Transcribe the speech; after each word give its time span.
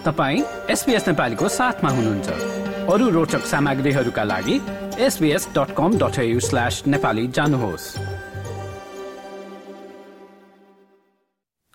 तपाईँ 0.00 0.42
एसपिएस 0.70 1.06
नेपालीको 1.08 1.48
साथमा 1.50 1.90
हुनुहुन्छ। 1.90 2.28
अरू 2.88 3.08
रोचक 3.10 3.44
सामग्रीहरूका 3.46 4.24
लागि 4.24 4.56
SBS 4.98 5.48
dot 5.52 5.74
com 5.76 5.98
dot 5.98 6.16
slash 6.40 6.82
Nepali 6.86 7.26
जानुहोस्। 7.28 7.84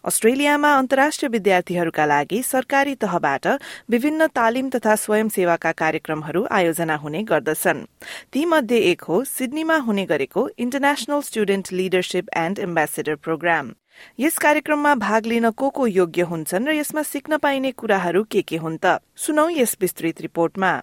अस्ट्रेलियामा 0.04 0.71
अन्तर्राष्ट्रिय 0.77 1.30
विद्यार्थीहरूका 1.30 2.05
लागि 2.05 2.41
सरकारी 2.43 2.96
तहबाट 2.96 3.48
विभिन्न 3.89 4.28
तालिम 4.34 4.70
तथा 4.70 4.96
स्वयंसेवाका 4.96 5.71
कार्यक्रमहरू 5.71 6.46
आयोजना 6.52 6.96
हुने 6.96 7.23
गर्दछन्। 7.23 7.86
तीमध्ये 8.34 8.80
एक 8.92 9.02
हो 9.02 9.23
सिडनीमा 9.23 9.78
हुने 9.78 10.05
गरेको 10.05 10.50
international 10.57 11.21
student 11.21 11.73
leadership 11.73 12.30
and 12.38 12.60
ambassador 12.60 13.16
programme 13.16 13.73
यस 14.20 14.38
कार्यक्रममा 14.38 14.95
भाग 14.95 15.26
लिन 15.26 15.49
को 15.52 15.70
को 15.70 15.88
योग्य 15.88 16.22
हुन्छन् 16.22 16.67
र 16.67 16.76
यसमा 16.76 17.02
सिक्न 17.04 17.38
पाइने 17.38 17.72
कुराहरू 17.72 18.23
के 18.23 18.41
के 18.41 18.58
हुन् 18.58 18.77
त? 18.77 18.99
सुनौ 19.16 19.49
यस 19.49 19.77
विस्तृत 19.81 20.21
रिपोर्टमा। 20.21 20.81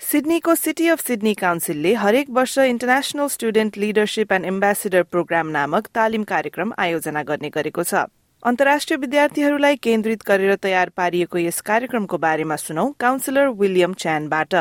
सिडनीको 0.00 0.54
सिटी 0.54 0.88
अफ 0.88 1.00
सिडनी 1.00 1.32
काउन्सिलले 1.34 1.92
हरेक 1.94 2.30
वर्ष 2.30 2.58
international 2.58 3.26
student 3.28 3.78
leadership 3.78 4.32
and 4.32 4.46
ambassador 4.46 5.02
programme 5.02 5.48
नामक 5.48 5.86
तालिम 5.94 6.24
कार्यक्रम 6.24 6.72
आयोजना 6.78 7.22
गर्ने 7.22 7.48
गरेको 7.48 7.82
छ। 7.82 8.04
अन्तर्राष्ट्रिय 8.42 8.98
विद्यार्थीहरूलाई 8.98 9.76
केन्द्रित 9.76 10.22
गरेर 10.28 10.54
तयार 10.60 10.88
पारिएको 10.96 11.38
यस 11.38 11.60
कार्यक्रमको 11.62 12.18
बारेमा 12.18 12.56
सुनौ 12.56 12.86
काउन्सिलर 13.00 13.48
विलियम 13.56 13.92
च्यानबाट। 13.94 14.54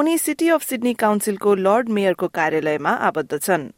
उनी 0.00 0.18
सिटी 0.18 0.48
अफ 0.56 0.62
सिडनी 0.68 0.92
काउन्सिलको 1.04 1.54
लर्ड 1.68 1.88
मेयरको 1.98 2.28
कार्यालयमा 2.40 2.92
आबद्ध 3.08 3.40
छन् 3.40 3.72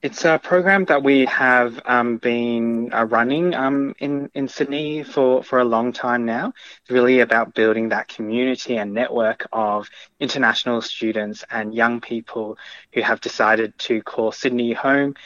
It's 0.00 0.24
a 0.24 0.38
program 0.38 0.84
that 0.84 1.02
we 1.02 1.24
have 1.24 1.80
um, 1.84 2.18
been 2.18 2.92
uh, 2.94 3.04
running 3.04 3.52
um, 3.56 3.96
in, 3.98 4.30
in 4.32 4.46
Sydney 4.46 5.02
for, 5.02 5.42
for 5.42 5.58
a 5.58 5.64
long 5.64 5.92
time 5.92 6.24
now. 6.24 6.52
It's 6.82 6.90
really 6.90 7.18
about 7.18 7.52
building 7.52 7.88
that 7.88 8.06
community 8.06 8.76
and 8.76 8.94
network 8.94 9.48
of 9.52 9.90
international 10.20 10.82
students 10.82 11.44
and 11.50 11.74
young 11.74 12.00
people 12.00 12.58
who 12.92 13.02
have 13.02 13.20
decided 13.20 13.76
to 13.86 14.00
call 14.00 14.30
Sydney 14.30 14.72
home 14.72 15.16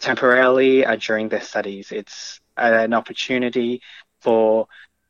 temporarily 0.00 0.84
uh, 0.84 0.96
during 0.96 1.30
their 1.30 1.40
studies. 1.40 1.90
It's 1.90 2.40
an 2.58 2.92
opportunity 2.92 3.80
for 4.20 4.68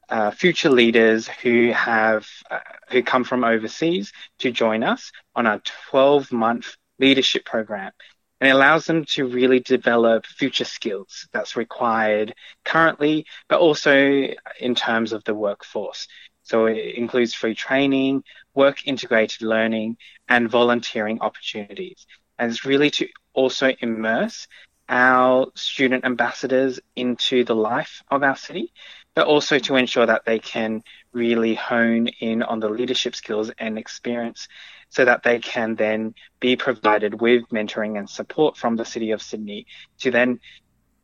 uh, 0.09 0.31
future 0.31 0.69
leaders 0.69 1.27
who 1.27 1.71
have 1.71 2.27
uh, 2.49 2.59
who 2.89 3.01
come 3.03 3.23
from 3.23 3.43
overseas 3.43 4.11
to 4.39 4.51
join 4.51 4.83
us 4.83 5.11
on 5.35 5.45
a 5.45 5.61
12 5.89 6.31
month 6.31 6.75
leadership 6.99 7.45
program. 7.45 7.91
And 8.39 8.49
it 8.49 8.51
allows 8.51 8.85
them 8.85 9.05
to 9.05 9.25
really 9.25 9.59
develop 9.59 10.25
future 10.25 10.65
skills 10.65 11.27
that's 11.31 11.55
required 11.55 12.35
currently 12.65 13.25
but 13.47 13.59
also 13.59 14.27
in 14.59 14.75
terms 14.75 15.13
of 15.13 15.23
the 15.23 15.33
workforce. 15.33 16.07
So 16.43 16.67
it 16.67 16.95
includes 16.95 17.33
free 17.33 17.55
training 17.55 18.23
work 18.53 18.87
integrated 18.87 19.41
learning 19.41 19.97
and 20.27 20.49
volunteering 20.49 21.19
opportunities. 21.21 22.07
And 22.39 22.51
it's 22.51 22.65
really 22.65 22.89
to 22.91 23.07
also 23.33 23.73
immerse 23.79 24.47
our 24.87 25.47
student 25.55 26.05
ambassadors 26.05 26.79
into 26.95 27.43
the 27.43 27.55
life 27.55 28.03
of 28.09 28.23
our 28.23 28.35
city, 28.35 28.71
but 29.15 29.27
also 29.27 29.57
to 29.57 29.75
ensure 29.75 30.05
that 30.05 30.25
they 30.25 30.39
can 30.39 30.83
really 31.13 31.55
hone 31.55 32.07
in 32.19 32.43
on 32.43 32.59
the 32.59 32.69
leadership 32.69 33.15
skills 33.15 33.49
and 33.57 33.79
experience 33.79 34.47
so 34.89 35.05
that 35.05 35.23
they 35.23 35.39
can 35.39 35.75
then 35.75 36.13
be 36.39 36.55
provided 36.55 37.19
with 37.19 37.43
mentoring 37.49 37.97
and 37.97 38.09
support 38.09 38.57
from 38.57 38.75
the 38.75 38.85
City 38.85 39.11
of 39.11 39.21
Sydney 39.21 39.65
to 39.99 40.11
then 40.11 40.39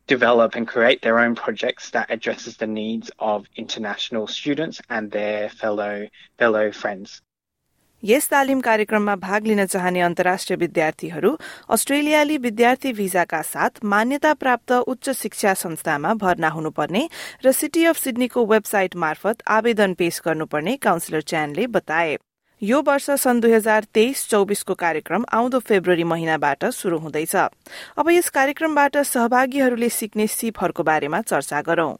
develop 0.07 0.55
and 0.55 0.67
create 0.67 1.01
their 1.01 1.19
own 1.19 1.35
projects 1.35 1.91
that 1.91 2.11
addresses 2.11 2.57
the 2.57 2.67
needs 2.67 3.09
of 3.17 3.45
international 3.55 4.27
students 4.27 4.81
and 4.89 5.09
their 5.09 5.49
fellow 5.49 6.07
fellow 6.37 6.71
friends. 6.71 7.21
यस 8.03 8.27
तालिम 8.29 8.59
कार्यक्रममा 8.59 9.15
भाग 9.15 9.47
लिन 9.47 9.65
चाहने 9.65 9.99
अन्तर्राष्ट्रिय 10.01 10.57
विद्यार्थीहरू 10.57 11.35
अस्ट्रेलियाली 11.69 12.37
विद्यार्थी 12.37 12.93
भिजाका 12.93 13.41
साथ 13.41 13.83
मान्यता 13.85 14.33
प्राप्त 14.33 14.71
उच्च 14.71 15.09
शिक्षा 15.17 15.53
संस्थामा 15.53 16.13
भर्ना 16.23 16.49
हुनुपर्ने 16.49 17.07
र 17.45 17.51
सिटी 17.51 17.85
अफ 17.85 17.97
सिडनीको 17.97 18.45
वेबसाइट 18.45 18.95
मार्फत 19.05 19.43
आवेदन 19.57 19.93
पेश 19.93 20.21
गर्नुपर्ने 20.25 20.75
काउन्सिलर 20.81 21.21
च्यानले 21.21 21.67
बताए। 21.77 22.17
यो 22.61 22.81
वर्ष 22.87 23.09
सन् 23.21 23.41
दुई 23.41 23.53
हजार 23.53 23.85
तेइस 23.93 24.27
चौबिसको 24.29 24.73
कार्यक्रम 24.81 25.25
आउँदो 25.33 25.59
फेब्रुअरी 25.69 26.03
महिनाबाट 26.03 26.65
शुरू 26.73 26.97
हुँदैछ। 26.97 27.35
अब 27.35 28.09
यस 28.09 28.29
कार्यक्रमबाट 28.29 28.97
सहभागीहरूले 28.97 29.89
सिक्ने 29.89 30.27
सिपहरूको 30.27 30.83
बारेमा 30.83 31.21
चर्चा 31.21 31.61
गरौं। 31.61 31.93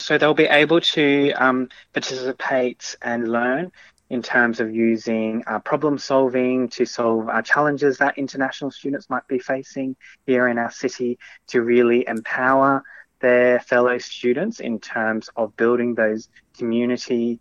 So 0.00 0.16
they'll 0.18 0.34
be 0.34 0.46
able 0.46 0.80
to 0.80 1.02
um, 1.38 1.58
participate 1.92 2.96
and 3.02 3.28
learn 3.28 3.70
in 4.12 4.20
terms 4.20 4.60
of 4.60 4.74
using 4.74 5.42
uh, 5.46 5.58
problem 5.58 5.96
solving 5.96 6.68
to 6.68 6.84
solve 6.84 7.30
our 7.30 7.40
challenges 7.40 7.96
that 7.96 8.18
international 8.18 8.70
students 8.70 9.08
might 9.08 9.26
be 9.26 9.38
facing 9.38 9.96
here 10.26 10.48
in 10.48 10.58
our 10.58 10.70
city 10.70 11.18
to 11.46 11.62
really 11.62 12.06
empower 12.06 12.82
their 13.20 13.58
fellow 13.60 13.96
students 13.96 14.60
in 14.60 14.78
terms 14.78 15.30
of 15.34 15.56
building 15.56 15.94
those 15.94 16.28
community 16.58 17.40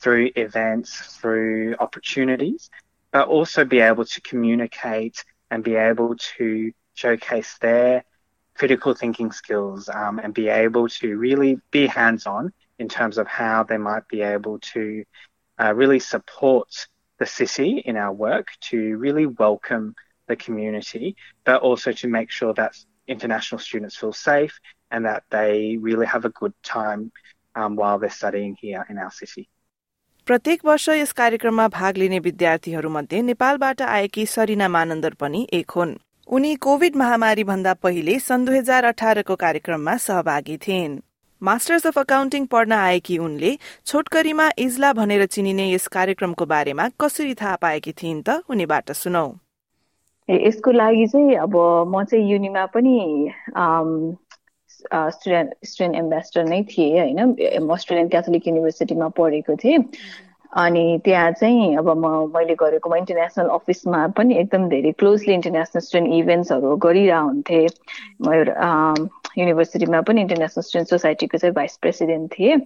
through 0.00 0.30
events, 0.36 1.18
through 1.18 1.76
opportunities, 1.80 2.70
but 3.10 3.28
also 3.28 3.66
be 3.66 3.80
able 3.80 4.06
to 4.06 4.18
communicate 4.22 5.22
and 5.50 5.62
be 5.62 5.74
able 5.74 6.16
to 6.16 6.72
showcase 6.94 7.58
their 7.60 8.02
critical 8.54 8.94
thinking 8.94 9.32
skills 9.32 9.90
um, 9.90 10.18
and 10.18 10.32
be 10.32 10.48
able 10.48 10.88
to 10.88 11.18
really 11.18 11.60
be 11.70 11.86
hands 11.86 12.24
on 12.24 12.54
in 12.78 12.88
terms 12.88 13.18
of 13.18 13.26
how 13.26 13.62
they 13.64 13.76
might 13.76 14.08
be 14.08 14.22
able 14.22 14.58
to 14.60 15.04
uh, 15.59 15.73
really 15.73 15.99
support 15.99 16.87
the 17.19 17.25
city 17.25 17.83
in 17.85 17.97
our 17.97 18.13
work 18.13 18.47
to 18.69 18.97
really 18.97 19.25
welcome 19.25 19.95
the 20.27 20.35
community, 20.35 21.15
but 21.43 21.61
also 21.61 21.91
to 21.91 22.07
make 22.07 22.29
sure 22.31 22.53
that 22.53 22.73
international 23.07 23.59
students 23.59 23.95
feel 23.95 24.13
safe 24.13 24.59
and 24.91 25.05
that 25.05 25.23
they 25.29 25.77
really 25.87 26.05
have 26.05 26.25
a 26.25 26.29
good 26.29 26.53
time 26.63 27.11
um, 27.55 27.75
while 27.75 27.99
they're 27.99 28.09
studying 28.09 28.55
here 28.61 28.85
in 28.89 28.97
our 28.97 29.11
city. 29.11 29.47
प्रत्येक 30.27 30.65
वर्ष 30.65 30.87
यस 30.89 31.11
कार्यक्रममा 31.17 31.67
भाग 31.67 31.97
लिने 31.97 32.19
विद्यार्थीहरूमध्ये 32.25 33.21
नेपालबाट 33.21 33.81
आएकी 33.81 34.25
सरिना 34.33 34.67
मानन्दर 34.75 35.13
पनि 35.19 35.45
एक 35.59 35.71
हुन् 35.75 35.95
उनी 36.37 36.53
कोविड 36.65 36.95
महामारी 37.01 37.43
भन्दा 37.43 37.73
पहिले 37.85 38.19
सन् 38.27 38.45
दुई 38.45 38.57
हजार 38.57 38.85
अठारको 38.91 39.35
कार्यक्रममा 39.45 39.95
सहभागी 40.03 40.57
थिइन् 40.67 40.99
मास्टर्स 41.42 41.86
अफ 41.86 41.98
अकाउन्टिङ 41.98 42.46
पढ्न 42.46 42.72
आएकी 42.74 43.18
उनले 43.20 43.50
छोटकरीमा 43.86 44.48
इजला 44.58 44.92
भनेर 44.94 45.26
चिनिने 45.28 45.70
यस 45.70 45.86
कार्यक्रमको 45.92 46.46
बारेमा 46.48 46.88
कसरी 47.00 47.34
थाहा 47.40 47.56
पाएकी 47.62 47.92
थिइन् 48.02 48.22
त 48.22 48.42
उनीबाट 48.48 48.92
सुनौ। 48.96 49.26
यसको 50.28 50.70
लागि 50.72 51.06
चाहिँ 51.06 51.36
अब 51.38 51.56
म 51.88 52.04
चाहिँ 52.04 52.30
युनिमा 52.30 52.64
पनि 52.74 52.94
स्टुडेन्ट 54.70 55.50
स्टुडेन्ट 55.64 55.96
एम्बेसडर 55.96 56.44
नै 56.44 56.62
थिएँ 56.70 56.98
होइन। 56.98 57.68
अस्ट्रेलियन 57.70 58.08
क्याथोलिक 58.08 58.48
युनिभर्सिटीमा 58.48 59.08
पढेको 59.18 59.56
थिएँ। 59.56 59.78
अनि 60.52 60.84
त्यहाँ 61.04 61.30
चाहिँ 61.32 61.76
अब 61.76 61.88
म 61.96 62.06
मैले 62.34 62.54
गरेको 62.60 62.90
म 62.90 62.96
इन्टरनेसनल 62.96 63.48
अफिसमा 63.54 64.06
पनि 64.16 64.34
एकदम 64.40 64.68
धेरै 64.68 64.92
क्लोजली 64.98 65.34
इन्टरनेसनल 65.34 65.80
स्टुडेन्ट 65.86 66.14
इभेन्ट्सहरू 66.14 66.76
गरिरहन्थेँ। 66.86 67.66
म 68.22 68.32
एउटा 68.32 68.54
युनिभर्सिटीमा 69.38 70.00
पनि 70.00 70.20
इन्टरनेसनल 70.20 70.62
स्टुडेन्ट 70.62 70.88
सोसाइटीको 70.90 71.38
चाहिँ 71.38 71.54
भाइस 71.54 71.76
प्रेसिडेन्ट 71.76 72.32
थिएँ। 72.32 72.56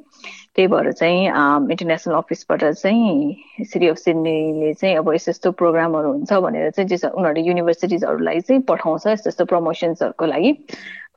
त्यही 0.55 0.67
भएर 0.67 0.93
चाहिँ 0.93 1.27
इन्टरनेसनल 1.71 2.15
अफिसबाट 2.15 2.65
चाहिँ 2.65 3.65
सिटी 3.65 3.89
अफ 3.89 3.97
सिडनीले 3.97 4.73
चाहिँ 4.75 4.97
अब 4.97 5.13
यस्तो 5.15 5.31
यस्तो 5.31 5.51
प्रोग्रामहरू 5.53 6.13
हुन्छ 6.13 6.33
भनेर 6.33 6.71
चाहिँ 6.71 6.89
जे 6.89 6.97
उनीहरूले 7.09 7.47
युनिभर्सिटिजहरूलाई 7.49 8.41
चाहिँ 8.41 8.63
पठाउँछ 8.63 9.07
यस्तो 9.07 9.29
यस्तो 9.31 9.45
प्रमोसन्सहरूको 9.45 10.27
लागि। 10.27 10.53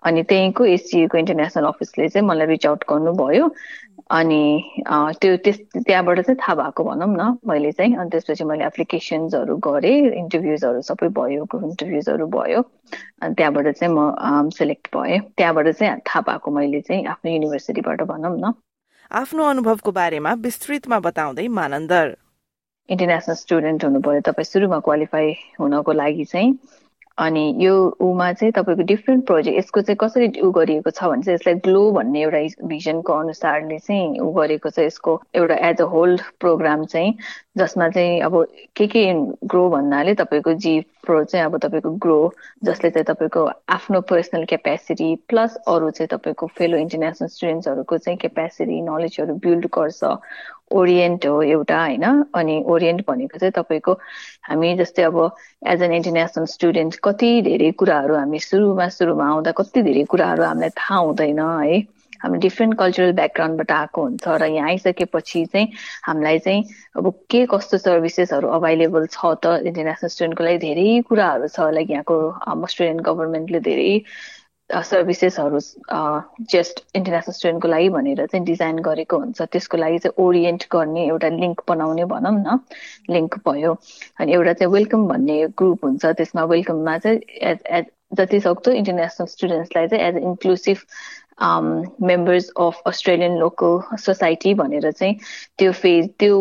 अनि 0.05 0.23
त्यहीँको 0.29 0.65
एसिएको 0.65 1.17
इन्टरनेसनल 1.17 1.65
अफिसले 1.65 2.07
चाहिँ 2.09 2.27
मलाई 2.27 2.47
रिच 2.47 2.65
आउट 2.67 2.83
गर्नुभयो। 2.89 3.49
अनि 4.11 4.41
त्यो 5.21 5.35
त्यस 5.45 5.57
त्यहाँबाट 5.75 6.19
चाहिँ 6.21 6.37
थाहा 6.41 6.55
भएको 6.61 6.83
भनौँ 6.83 7.07
न 7.07 7.37
मैले 7.47 7.71
चाहिँ। 7.71 7.95
अनि 7.95 8.09
त्यसपछि 8.09 8.43
मैले 8.43 8.65
एप्लिकेसन्सहरू 8.65 9.55
गरेँ 9.67 10.11
इन्टरभ्युजहरू 10.21 10.81
सबै 10.89 11.07
भयो 11.17 11.47
इन्टरभ्युजहरू 11.47 12.27
भयो। 12.27 12.61
अनि 13.23 13.33
त्यहाँबाट 13.33 13.67
चाहिँ 13.79 13.93
म 13.93 14.49
सेलेक्ट 14.51 14.95
भएँ। 14.95 15.19
त्यहाँबाट 15.37 15.67
चाहिँ 15.79 15.99
थाहा 16.03 16.21
पाएको 16.27 16.51
मैले 16.51 16.81
चाहिँ 16.83 17.05
आफ्नो 17.07 17.31
युनिभर्सिटीबाट 17.31 18.01
भनौँ 18.11 18.37
न। 18.37 18.53
आफ्नो 19.11 19.43
अनुभवको 19.45 19.91
बारेमा 19.91 20.33
विस्तृतमा 20.43 20.99
बताउँदै 20.99 21.47
मानन्दर। 21.47 22.15
इन्टरनेसनल 22.89 23.35
स्टुडेन्ट 23.35 23.83
हुनु 23.85 23.99
पर्यो 24.03 24.21
तपाईँ 24.27 24.45
सुरुमा 24.45 24.79
क्वालिफाई 24.83 25.27
हुनको 25.59 25.91
लागि 25.93 26.25
चाहिँ। 26.25 26.49
अनि 27.17 27.41
यो 27.59 27.73
ऊमा 28.01 28.31
चाहिँ 28.33 28.51
तपाईँको 28.51 28.83
डिफ्रेन्ट 28.83 29.25
प्रोजेक्ट 29.25 29.57
यसको 29.57 29.81
चाहिँ 29.81 29.97
कसरी 30.01 30.27
उ 30.41 30.49
गरिएको 30.51 30.89
छ 30.89 31.03
भने 31.03 31.21
चाहिँ 31.23 31.35
यसलाई 31.35 31.55
ग्लो 31.61 31.81
भन्ने 31.91 32.21
एउटा 32.21 32.65
भिजनको 32.67 33.13
अनुसारले 33.13 33.77
चाहिँ 33.79 34.19
उ 34.19 34.31
गरेको 34.33 34.69
छ। 34.69 34.79
यसको 34.79 35.21
एउटा 35.35 35.55
एज 35.69 35.81
अ 35.81 35.85
होल 35.85 36.17
प्रोग्राम 36.39 36.85
चाहिँ 36.85 37.13
जसमा 37.57 37.89
चाहिँ 37.89 38.19
अब 38.21 38.41
के 38.75 38.87
के 38.87 39.03
ग्रो 39.45 39.69
भन्नाले 39.69 40.15
तपाईँको 40.15 40.53
जी 40.65 40.79
प्रो 41.05 41.23
चाहिँ 41.23 41.45
अब 41.45 41.57
तपाईँको 41.57 41.91
ग्रो 41.97 42.19
जसले 42.63 42.89
चाहिँ 42.89 43.05
तपाईँको 43.05 43.45
आफ्नो 43.69 44.01
पर्सनल 44.09 44.45
क्यापेसिटी 44.45 45.15
प्लस 45.29 45.55
अरू 45.67 45.89
चाहिँ 45.91 46.07
तपाईँको 46.07 46.47
फेलो 46.57 46.77
इन्टरनेसनल 46.77 47.27
स्टुडेन्ट्सहरूको 47.27 47.97
चाहिँ 47.97 48.17
क्यापेसिटी 48.17 48.81
नलेजहरू 48.81 49.35
बिल्ड 49.45 49.67
गर्छ। 49.73 50.03
ओरिएन्ट 50.73 51.25
हो 51.25 51.41
एउटा 51.43 51.79
होइन? 51.79 52.05
अनि 52.35 52.55
ओरिएन्ट 52.67 53.05
भनेको 53.07 53.37
चाहिँ 53.37 53.51
तपाईँको 53.51 53.93
हामी 54.49 54.75
जस्तै 54.77 55.03
अब 55.03 55.17
एज 55.67 55.81
एन 55.81 55.93
इन्टरनेसनल 55.93 56.45
स्टुडेन्ट 56.53 56.99
कति 57.03 57.31
धेरै 57.41 57.71
कुराहरू 57.79 58.15
हामी 58.15 58.39
सुरुमा 58.41 58.87
सुरुमा 58.91 59.29
आउँदा 59.29 59.51
कति 59.57 59.81
धेरै 59.83 60.03
कुराहरू 60.09 60.43
हामीलाई 60.43 60.69
थाहा 60.79 60.99
हुँदैन 60.99 61.39
है? 61.39 61.81
हामी 62.19 62.37
डिफ्रेन्ट 62.39 62.77
कल्चरल 62.79 63.11
ब्याकग्राउन्डबाट 63.13 63.71
आएको 63.71 64.01
हुन्छ 64.03 64.27
र 64.41 64.45
यहाँ 64.47 64.67
आइसकेपछि 64.69 65.45
चाहिँ 65.45 65.67
हामीलाई 66.03 66.39
चाहिँ 66.39 66.63
अब 66.95 67.09
के 67.29 67.45
कस्तो 67.45 67.77
सर्भिसेसहरू 67.77 68.47
अभाइलेबल 68.49 69.07
छ 69.07 69.33
त 69.43 69.59
इन्टरनेसनल 69.67 70.09
स्टुडेन्टको 70.09 70.43
लागि 70.43 70.57
धेरै 70.57 70.87
कुराहरू 71.09 71.47
छ 71.49 71.67
लाइक 71.73 71.91
यहाँको 71.91 72.15
अस्ट्रेलियन 72.55 72.99
गभर्मेन्टले 73.03 73.59
धेरै 73.59 73.91
सर्भिसेसहरू 74.81 75.59
जस्ट 76.51 76.83
इन्टरनेसनल 76.95 77.33
स्टुडेन्टको 77.33 77.67
लागि 77.67 77.89
भनेर 77.89 78.25
चाहिँ 78.25 78.45
डिजाइन 78.45 78.77
गरेको 78.79 79.17
हुन्छ। 79.19 79.41
त्यसको 79.41 79.77
लागि 79.77 79.97
चाहिँ 79.99 80.23
ओरिएन्ट 80.25 80.67
गर्ने 80.71 81.05
एउटा 81.07 81.29
लिङ्क 81.29 81.61
बनाउने 81.67 82.05
भनौँ 82.05 82.33
न। 82.33 82.59
लिङ्क 83.09 83.37
भयो। 83.47 83.73
अनि 84.19 84.33
एउटा 84.33 84.53
चाहिँ 84.53 84.73
वेलकम 84.73 85.07
भन्ने 85.07 85.47
ग्रुप 85.57 85.85
हुन्छ। 85.85 86.05
त्यसमा 86.05 86.43
वेलकममा 86.43 86.97
चाहिँ 86.97 87.19
एज 87.51 87.59
एज 87.65 87.85
जति 88.17 88.39
सक्दो 88.39 88.71
इन्टरनेसनल 88.71 89.27
स्टुडेन्ट्सलाई 89.27 89.87
चाहिँ 89.87 90.05
as 90.05 90.17
inclusive 90.17 90.77
members 92.01 92.49
of 92.59 92.81
Australian 92.87 93.37
local 93.37 93.97
society 93.97 94.53
भनेर 94.53 94.91
चाहिँ 94.91 95.17
त्यो 95.57 95.71
फेज 95.71 96.09
त्यो 96.19 96.37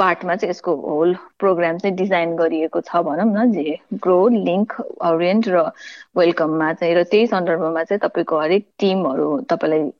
पार्टमा 0.00 0.36
चाहिँ 0.36 0.50
यसको 0.50 0.74
होल 0.82 1.14
प्रोग्राम 1.38 1.78
चाहिँ 1.78 1.96
डिजाइन 1.96 2.34
गरिएको 2.36 2.80
छ 2.82 3.02
भनौँ 3.04 3.26
न 3.28 3.50
जे 3.52 3.78
ग्रो 4.02 4.18
लिङ्क 4.30 4.72
ओरियन्ट 5.06 5.48
र 5.48 5.64
वेलकममा 6.16 6.72
चाहिँ 6.74 6.94
र 6.94 7.04
त्यही 7.06 7.26
सन्दर्भमा 7.28 7.84
चाहिँ 7.84 8.00
तपाईँको 8.00 8.40
हरेक 8.40 8.68
टिमहरू 8.78 9.30
तपाईँलाई 9.50 9.90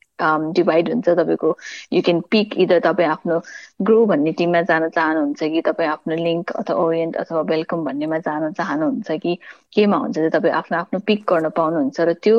डिभाइड 0.52 0.88
हुन्छ 0.88 1.08
तपाईँको 1.11 1.50
यु 1.93 2.02
क्यान 2.02 2.20
पिक 2.31 2.55
इदर 2.58 2.81
तपाईँ 2.81 3.08
आफ्नो 3.08 3.41
ग्रो 3.82 4.05
भन्ने 4.06 4.32
टिममा 4.32 4.61
जान 4.62 4.88
चाहनुहुन्छ 4.88 5.43
कि 5.44 5.61
तपाईँ 5.62 5.88
आफ्नो 5.88 6.17
लिङ्क 6.17 6.50
अथवा 6.55 6.76
ओरियन्ट 6.79 7.17
अथवा 7.17 7.41
वेलकम 7.50 7.85
भन्नेमा 7.85 8.19
जान 8.20 8.52
चाहनुहुन्छ 8.52 9.19
कि 9.23 9.35
केमा 9.73 9.97
हुन्छ 9.97 10.14
चाहिँ 10.17 10.31
तपाईँ 10.31 10.55
आफ्नो 10.55 10.79
आफ्नो 10.79 10.99
पिक 11.06 11.25
गर्न 11.29 11.49
पाउनुहुन्छ 11.56 12.00
र 12.02 12.12
त्यो 12.23 12.37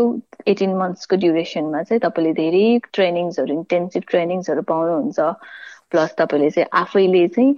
एटिन 0.48 0.75
मन्थ्सको 0.75 1.16
ड्युरेसनमा 1.18 1.84
चाहिँ 1.84 2.02
तपाईँले 2.02 2.34
धेरै 2.36 2.66
ट्रेनिङ्सहरू 2.92 3.54
इन्टेन्सिभ 3.54 4.04
ट्रेनिङ्सहरू 4.08 4.62
पाउनुहुन्छ। 4.68 5.19
प्लस 5.91 6.15
तपाईँले 6.17 6.49
चाहिँ 6.51 6.67
आफैले 6.81 7.27
चाहिँ 7.29 7.53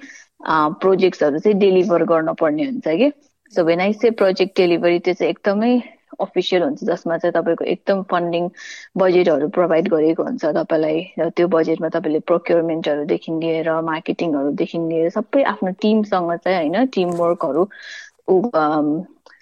प्रोजेक्ट्सहरू 0.80 1.40
चाहिँ 1.40 1.58
डेलिभर 1.60 2.04
गर्नुपर्ने 2.06 2.64
हुन्छ 2.66 2.88
कि? 2.96 3.12
So 3.54 3.64
when 3.64 3.82
I 3.82 3.94
say 3.96 4.10
project 4.14 4.58
delivery 4.58 5.00
त्यो 5.00 5.14
चाहिँ 5.14 5.30
एकदमै 5.32 5.72
अफिसियल 6.20 6.64
हुन्छ 6.64 6.84
जसमा 6.84 7.18
चाहिँ 7.18 7.34
तपाईँको 7.34 7.64
एकदम 7.74 8.02
फन्डिङ 8.08 8.50
बजेटहरू 8.96 9.48
प्रोभाइड 9.52 9.88
गरेको 9.90 10.24
हुन्छ 10.24 10.46
तपाईँलाई 10.58 11.00
र 11.18 11.30
त्यो 11.32 11.48
बजेटमा 11.50 11.90
तपाईँले 11.92 12.20
प्रोक्योरमेन्टहरूदेखि 12.28 13.32
लिएर 13.38 13.72
मार्केटिङहरूदेखि 13.84 14.78
लिएर 14.86 15.10
सबै 15.12 15.44
आफ्नो 15.48 15.72
टिमसँग 15.80 16.36
चाहिँ 16.40 16.70
होइन 16.70 16.86
टिमवर्कहरू 16.92 17.66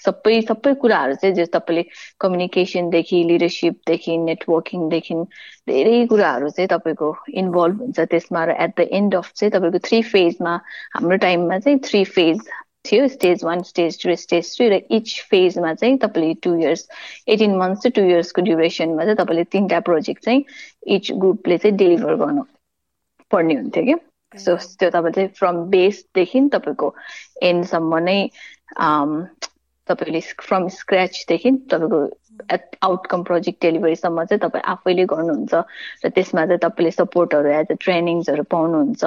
सबै 0.06 0.42
सबै 0.42 0.74
कुराहरू 0.76 1.16
चाहिँ 1.16 1.36
जो 1.36 1.46
तपाईँले 1.52 1.84
कम्युनिकेसनदेखि 2.20 3.24
लिडरसिपदेखि 3.24 4.18
नेटवर्किङदेखि 4.20 5.16
धेरै 5.68 6.06
कुराहरू 6.08 6.50
चाहिँ 6.50 6.68
तपाईँको 6.68 7.14
इन्भल्भ 7.36 7.82
हुन्छ 7.82 8.08
त्यसमा 8.12 8.44
र 8.46 8.58
एट 8.60 8.76
द 8.78 8.88
एन्ड 8.92 9.16
अफ 9.16 9.32
चाहिँ 9.36 9.52
तपाईँको 9.52 9.80
थ्री 9.88 10.02
फेजमा 10.08 10.56
हाम्रो 10.96 11.18
टाइममा 11.20 11.60
चाहिँ 11.60 11.80
थ्री 11.84 12.04
फेज 12.10 12.50
थियो 12.86 13.08
stage 13.08 13.44
one 13.44 13.62
stage 13.64 14.02
two 14.04 14.16
stage 14.16 14.56
three 14.58 14.70
र 14.70 14.82
इच 14.92 15.20
फेजमा 15.30 15.74
चाहिँ 15.74 15.98
तपाईँले 15.98 16.34
two 16.44 16.56
years 16.56 16.88
eighteen 17.28 17.56
months 17.56 17.84
to 17.84 17.90
two 17.96 18.02
इयर्सको 18.02 18.42
ड्युरेसनमा 18.42 19.04
चाहिँ 19.04 19.16
तपाईँले 19.16 19.44
तिनवटा 19.50 19.80
प्रोजेक्ट 19.80 20.24
चाहिँ 20.26 20.44
इच 20.90 21.12
ग्रुपले 21.12 21.58
चाहिँ 21.58 21.78
डेलिभर 21.78 22.16
गर्नु 22.16 22.44
पर्ने 23.32 23.54
हुन्थ्यो 23.54 23.84
कि 23.84 24.40
सो 24.40 24.56
त्यो 24.80 24.90
तपाईँ 24.90 25.14
चाहिँ 25.14 25.30
फ्रम 25.30 25.64
बेसदेखि 25.70 26.42
तपाईँको 26.50 26.94
एन्डसम्म 27.44 27.98
नै 28.00 28.20
तपाईँले 29.92 30.22
फ्रम 30.40 30.68
स्क्रचदेखि 30.76 31.52
तपाईँको 31.70 32.00
आउटकम 32.82 33.24
प्रोजेक्ट 33.24 33.62
डेलिभरीसम्म 33.62 34.24
चाहिँ 34.26 34.40
तपाईँ 34.42 34.64
आफैले 34.66 35.06
गर्नुहुन्छ 35.06 35.54
र 36.06 36.10
त्यसमा 36.10 36.46
चाहिँ 36.46 36.60
तपाईँले 36.60 36.92
सपोर्टहरू 36.92 37.50
एज 37.52 37.72
अ 37.72 37.76
ट्रेनिङ्सहरू 37.80 38.44
पाउनुहुन्छ। 38.50 39.04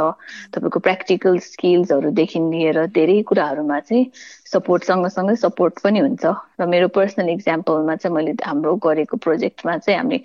तपाईँको 0.54 0.78
प्र्याक्टिकल 0.80 1.38
स्किल्सहरूदेखि 1.46 2.38
लिएर 2.46 2.78
धेरै 2.94 3.20
कुराहरूमा 3.24 3.78
चाहिँ 3.82 4.04
सपोर्ट 4.46 4.84
सँगसँगै 4.84 5.36
सपोर्ट 5.38 5.82
पनि 5.82 5.98
हुन्छ। 6.00 6.24
र 6.54 6.66
मेरो 6.66 6.88
पर्सनल 6.90 7.28
इक्जाम्पलमा 7.30 7.96
चाहिँ 7.96 8.14
मैले 8.14 8.32
हाम्रो 8.42 8.74
गरेको 8.78 9.16
प्रोजेक्टमा 9.18 9.76
चाहिँ 9.78 9.98
हामीले 9.98 10.18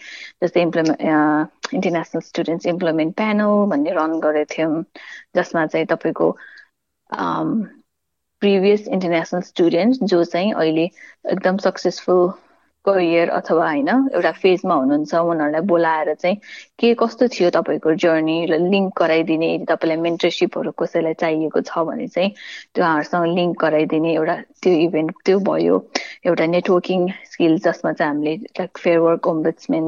जस्तै 0.43 0.61
implement 0.61 1.01
international 1.73 2.21
students 2.23 2.65
employment 2.67 3.15
panel 3.15 3.65
भन्ने 3.71 3.91
रन 3.93 4.19
गरेको 4.19 4.53
थियौँ 4.55 4.83
जसमा 5.35 5.65
चाहिँ 5.67 5.85
तपाईँको 5.87 6.27
प्रिभियस 8.41 8.87
इन्टरनेसनल 8.89 9.41
स्टुडेन्ट 9.43 10.03
जो 10.05 10.23
चाहिँ 10.25 10.53
अहिले 10.53 10.89
एकदम 11.29 11.57
सक्सेसफुल 11.59 12.29
करियर 12.85 13.29
अथवा 13.29 13.65
होइन 13.67 13.89
एउटा 13.89 14.31
फेजमा 14.33 14.75
हुनुहुन्छ 14.75 15.15
उनीहरूलाई 15.15 15.61
बोलाएर 15.67 16.13
चाहिँ 16.13 16.35
के 16.79 16.93
कस्तो 16.93 17.27
थियो 17.27 17.49
तपाईँको 17.49 17.93
जर्नी 17.95 18.37
लिङ्क 18.49 18.93
गराइदिने 18.99 19.53
यदि 19.53 19.65
तपाईँलाई 19.65 19.97
मेन्टरसिपहरू 19.97 20.71
कसैलाई 20.79 21.13
चाहिएको 21.13 21.61
छ 21.61 21.83
भने 21.83 22.07
चाहिँ 22.07 22.31
त्यो 22.75 22.83
उहाँहरूसँग 22.83 23.35
लिङ्क 23.35 23.59
गराइदिने 23.61 24.13
एउटा 24.13 24.35
त्यो 24.63 24.73
इभेन्ट 24.79 25.15
त्यो 25.25 25.39
भयो। 25.41 25.77
एउटा 26.25 26.45
नेटवर्किङ 26.47 27.07
स्किल 27.25 27.57
जसमा 27.59 27.93
चाहिँ 27.93 28.11
हामीले 28.11 28.35
like 28.55 28.77
Fair Work 28.77 29.27
Ombudsman 29.27 29.87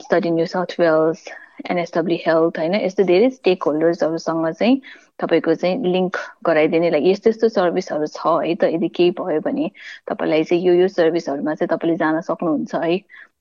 study 0.00 0.30
New 0.30 0.46
South 0.46 0.80
Wales 0.80 1.24
NSW 1.70 2.18
health 2.26 2.58
होइन 2.58 2.74
यस्तो 2.76 3.04
धेरै 3.04 3.30
स्टेक 3.30 3.62
होल्डर्सहरूसँग 3.62 4.50
चाहिँ 4.52 4.80
तपाईँको 5.20 5.54
चाहिँ 5.54 5.92
लिङ्क 5.92 6.16
गराइदिने 6.46 6.90
लागि 6.90 7.10
यस्तो 7.10 7.30
यस्तो 7.30 7.48
सर्भिसहरू 7.50 8.06
छ 8.08 8.26
है 8.42 8.54
त? 8.54 8.64
यदि 8.66 8.88
केही 8.90 9.10
भयो 9.18 9.40
भने 9.40 9.70
तपाईँलाई 10.08 10.44
चाहिँ 10.44 10.62
यो 10.64 10.74
यो 10.74 10.88
सर्भिसहरूमा 10.90 11.54
चाहिँ 11.54 11.68
तपाईँले 11.68 11.96
जान 11.96 12.20
सक्नुहुन्छ 12.22 12.74
है? 12.76 12.98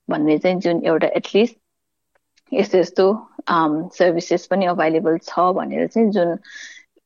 भन्ने 0.10 0.38
चाहिँ 0.40 0.60
जुन 0.60 0.84
एउटा 0.86 1.08
एटलिस्ट 1.16 1.58
यस्तो 2.52 2.78
यस्तो 2.78 3.06
सर्भिसेस 3.96 4.46
पनि 4.48 4.66
अभाइलेबल 4.66 5.18
छ 5.24 5.40
भनेर 5.56 5.88
चाहिँ 5.88 6.10
जुन 6.12 6.36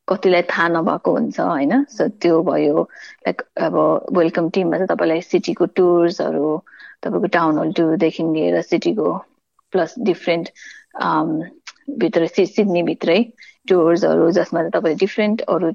कतिलाई 0.08 0.42
थाहा 0.42 0.68
नभएको 0.68 1.12
हुन्छ 1.12 1.40
होइन? 1.40 1.84
सो 1.86 2.08
त्यो 2.20 2.42
भयो 2.42 2.82
लाइक 3.26 3.42
अब 3.58 3.76
वेलकम 4.18 4.48
टिममा 4.50 4.76
चाहिँ 4.76 4.88
तपाईँलाई 4.88 5.20
सिटीको 5.22 5.66
टुर्सहरू 5.76 6.56
तपाईँको 7.02 7.26
टाउन 7.28 7.58
हल 7.58 7.72
टुरदेखि 7.72 8.22
लिएर 8.34 8.60
सिटीको 8.62 9.12
प्लस 9.72 9.94
डिफ्रेन्ट 10.00 10.48
भित्र 12.00 12.26
सिडनीभित्रै 12.28 13.18
टुर्सहरू 13.68 14.30
जसमा 14.38 14.68
तपाईँले 14.74 15.00
डिफ्रेन्ट 15.00 15.42
अरू 15.48 15.70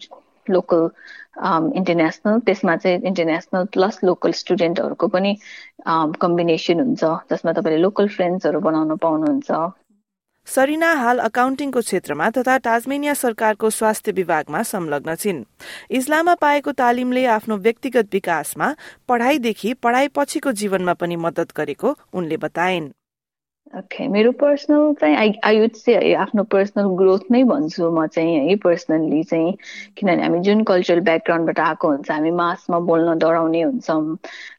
लोकल 0.48 0.81
इन्टरनेसनल 1.79 2.39
त्यसमा 2.46 2.75
चाहिँ 2.75 3.01
इन्टरनेसनल 3.10 3.65
प्लस 3.74 4.00
लोकल 4.03 4.31
स्टुडेन्टहरूको 4.39 5.08
पनि 5.08 5.36
कम्बिनेसन 6.22 6.79
हुन्छ 6.79 7.03
जसमा 7.31 7.51
तपाईँले 7.60 7.81
लोकल 7.81 8.08
फ्रेन्ड्सहरू 8.15 8.60
बनाउन 8.60 8.96
पाउनुहुन्छ। 9.03 9.51
सरिना 10.48 10.89
हाल 10.98 11.17
अकाउन्टिङको 11.22 11.81
क्षेत्रमा 11.81 12.29
तथा 12.36 12.58
टाजमेनिया 12.65 13.13
सरकारको 13.13 13.69
स्वास्थ्य 13.69 14.12
विभागमा 14.19 14.62
संलग्न 14.65 15.15
छिन्। 15.15 15.43
इस्लाममा 15.98 16.36
पाएको 16.41 16.72
तालिमले 16.81 17.25
आफ्नो 17.38 17.58
व्यक्तिगत 17.65 18.08
विकासमा 18.13 18.67
पढ़ाईदेखि 19.10 19.74
पढ़ाई 19.84 20.08
पछिको 20.15 20.51
जीवनमा 20.62 20.93
पनि 20.93 21.15
मद्दत 21.25 21.53
गरेको 21.58 21.98
उनले 22.13 22.38
बताइन्। 22.38 22.89
ओके 23.74 24.08
मेरो 24.10 24.32
पर्सनल 24.34 24.94
चाहिँ 24.96 25.16
आई 25.18 25.32
आई 25.44 25.60
वुड 25.60 25.72
से 25.76 25.94
आफ्नो 26.18 26.44
पर्सनल 26.48 26.86
ग्रोथ 26.98 27.28
नै 27.32 27.44
भन्छु 27.46 27.90
म 27.92 28.06
चाहिँ 28.10 28.36
है 28.40 28.56
पर्सनल्ली 28.60 29.22
चाहिँ। 29.26 29.52
किनभने 29.96 30.24
हामी 30.24 30.40
जुन 30.42 30.64
कल्चरल 30.66 31.00
ब्याकग्राउन्डबाट 31.04 31.60
आएको 31.62 31.90
हुन्छ 31.90 32.12
हामी 32.12 32.32
मासमा 32.34 32.80
बोल्न 32.86 33.18
डराउने 33.20 33.62
हुन्छौँ। 33.64 34.02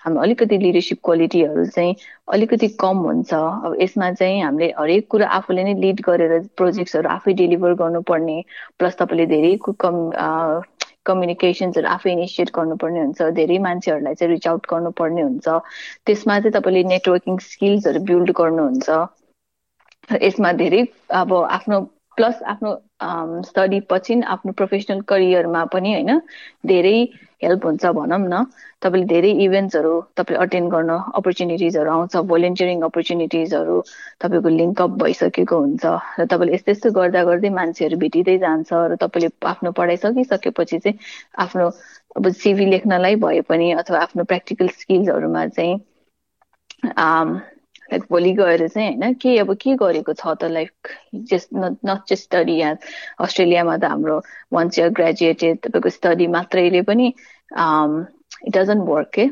हामी 0.01 0.21
अलिकति 0.21 0.59
लिडरसिप 0.61 1.01
क्वालिटीहरू 1.03 1.65
चाहिँ 1.69 1.95
अलिकति 2.29 2.69
कम 2.79 2.99
हुन्छ। 3.01 3.33
अब 3.35 3.77
यसमा 3.81 4.11
चाहिँ 4.13 4.41
हामीले 4.43 4.69
हरेक 4.75 5.07
कुरा 5.09 5.27
आफूले 5.31 5.65
नै 5.65 5.75
लिड 5.77 6.01
गरेर 6.03 6.33
प्रोजेक्ट्सहरू 6.57 7.09
आफै 7.11 7.33
डेलिभर 7.37 7.75
गर्नुपर्ने। 7.77 8.37
प्लस 8.79 8.97
तपाईँले 8.99 9.27
धेरै 9.29 9.53
कम 9.79 9.97
कम्युनिकेसन्सहरू 11.07 11.89
आफै 11.89 12.11
इनिसिएट 12.13 12.51
गर्नुपर्ने 12.55 13.01
हुन्छ 13.01 13.29
धेरै 13.35 13.59
मान्छेहरूलाई 13.61 14.15
चाहिँ 14.15 14.33
रिच 14.33 14.47
आउट 14.49 14.67
गर्नुपर्ने 14.69 15.23
हुन्छ। 15.23 15.57
त्यसमा 16.07 16.39
चाहिँ 16.41 16.55
तपाईँले 16.55 16.83
नेटवर्किङ 16.89 17.39
स्किल्सहरू 17.47 18.01
बिल्ड 18.07 18.37
गर्नुहुन्छ। 18.37 19.01
यसमा 20.23 20.53
धेरै 20.59 20.83
अब 21.17 21.33
आफ्नो 21.51 21.81
प्लस 22.21 22.43
आफ्नो 22.47 22.75
स्टडी 23.45 23.81
पछि 23.87 24.21
आफ्नो 24.29 24.53
प्रोफेसनल 24.55 25.01
करियरमा 25.09 25.65
पनि 25.71 25.93
होइन 25.93 26.21
धेरै 26.67 26.97
हेल्प 27.43 27.65
हुन्छ 27.65 27.93
भनौँ 27.95 28.19
न। 28.21 28.45
तपाईँले 28.83 29.07
धेरै 29.07 29.31
इभेन्ट्सहरू 29.45 29.93
तपाईँले 30.17 30.41
अटेन्ड 30.41 30.71
गर्न 30.71 30.97
अपर्च्युनिटिजहरू 31.15 31.91
आउँछ 31.93 32.17
भोलिन्टियरिङ 32.27 32.83
अपर्च्युनिटिजहरू 32.85 33.77
तपाईँको 34.21 34.49
लिङ्कअप 34.51 34.91
भइसकेको 34.97 35.59
हुन्छ 35.59 35.85
र 36.19 36.27
तपाईँले 36.27 36.55
यस्तो 36.55 36.71
यस्तो 36.73 36.91
गर्दा 36.93 37.23
गर्दै 37.25 37.51
मान्छेहरू 37.53 37.97
भेटिँदै 37.99 38.37
जान्छ 38.41 38.73
र 38.87 38.97
तपाईँले 38.99 39.31
आफ्नो 39.51 39.73
पढाइ 39.75 39.97
सकिसकेपछि 39.99 40.79
चाहिँ 40.81 40.99
आफ्नो 41.39 41.71
अब 42.17 42.29
सिभी 42.35 42.67
लेख्नलाई 42.69 43.17
भए 43.19 43.41
पनि 43.47 43.71
अथवा 43.75 43.99
आफ्नो 44.01 44.25
प्र्याक्टिकल 44.27 44.69
स्किल्सहरूमा 44.77 45.47
चाहिँ 45.51 45.77
लाइक 47.93 48.05
भोलि 48.11 48.33
गएर 48.35 48.67
चाहिँ 48.69 48.89
होइन 48.91 49.15
के 49.15 49.37
अब 49.39 49.55
के 49.57 49.75
गरेको 49.77 50.13
छ 50.15 50.35
त 50.37 50.51
like 50.51 50.89
just 51.27 51.49
not 51.55 52.03
just 52.09 52.23
study 52.23 52.57
यहाँ 52.57 52.77
अस्ट्रेलियामा 53.21 53.77
त 53.77 53.85
हाम्रो 53.87 54.21
वान्स 54.53 54.79
इयर 54.79 54.89
ग्रेजुएटेड 54.95 55.59
तपाईँको 55.61 55.91
स्टडी 55.91 56.27
मात्रैले 56.31 56.83
पनि 56.85 57.09
इट 57.09 58.53
डजन्ट 58.53 58.89
वर्क 58.89 59.19
है 59.19 59.29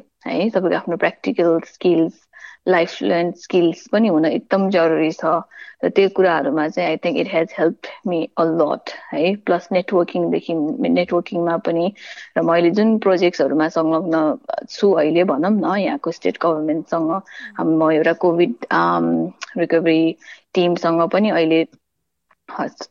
तपाईँको 0.51 0.77
आफ्नो 0.77 0.97
practical 0.99 1.59
skills 1.69 2.28
life 2.69 3.03
learn 3.03 3.31
skills 3.43 3.87
पनि 3.93 4.09
हुन 4.09 4.25
एकदम 4.27 4.69
जरुरी 4.71 5.11
छ। 5.15 5.39
र 5.85 5.89
त्यो 5.91 6.09
कुराहरूमा 6.11 6.67
चाहिँ 6.69 6.89
I 6.91 6.97
think 6.99 7.19
it 7.19 7.29
has 7.33 7.55
help 7.59 7.89
me 8.07 8.19
a 8.37 8.45
lot 8.53 8.91
है। 9.13 9.35
प्लस 9.47 9.69
नेटवर्किङदेखि 9.73 10.55
नेटवर्किङमा 10.91 11.57
पनि 11.67 11.85
र 12.37 12.43
मैले 12.43 12.71
जुन 12.73 12.99
प्रोजेक्ट्सहरूमा 13.01 13.69
संलग्न 13.71 14.23
छु 14.69 14.93
अहिले 14.95 15.25
भनौँ 15.25 15.51
न 15.53 15.77
यहाँको 15.79 16.11
स्टेट 16.13 16.39
गभर्मेन्टसँग 16.43 17.11
म 17.73 17.91
एउटा 17.93 18.13
कोभिड 18.19 18.55
रिकभरी 19.59 20.01
टिमसँग 20.55 21.09
पनि 21.11 21.31
अहिले 21.33 21.65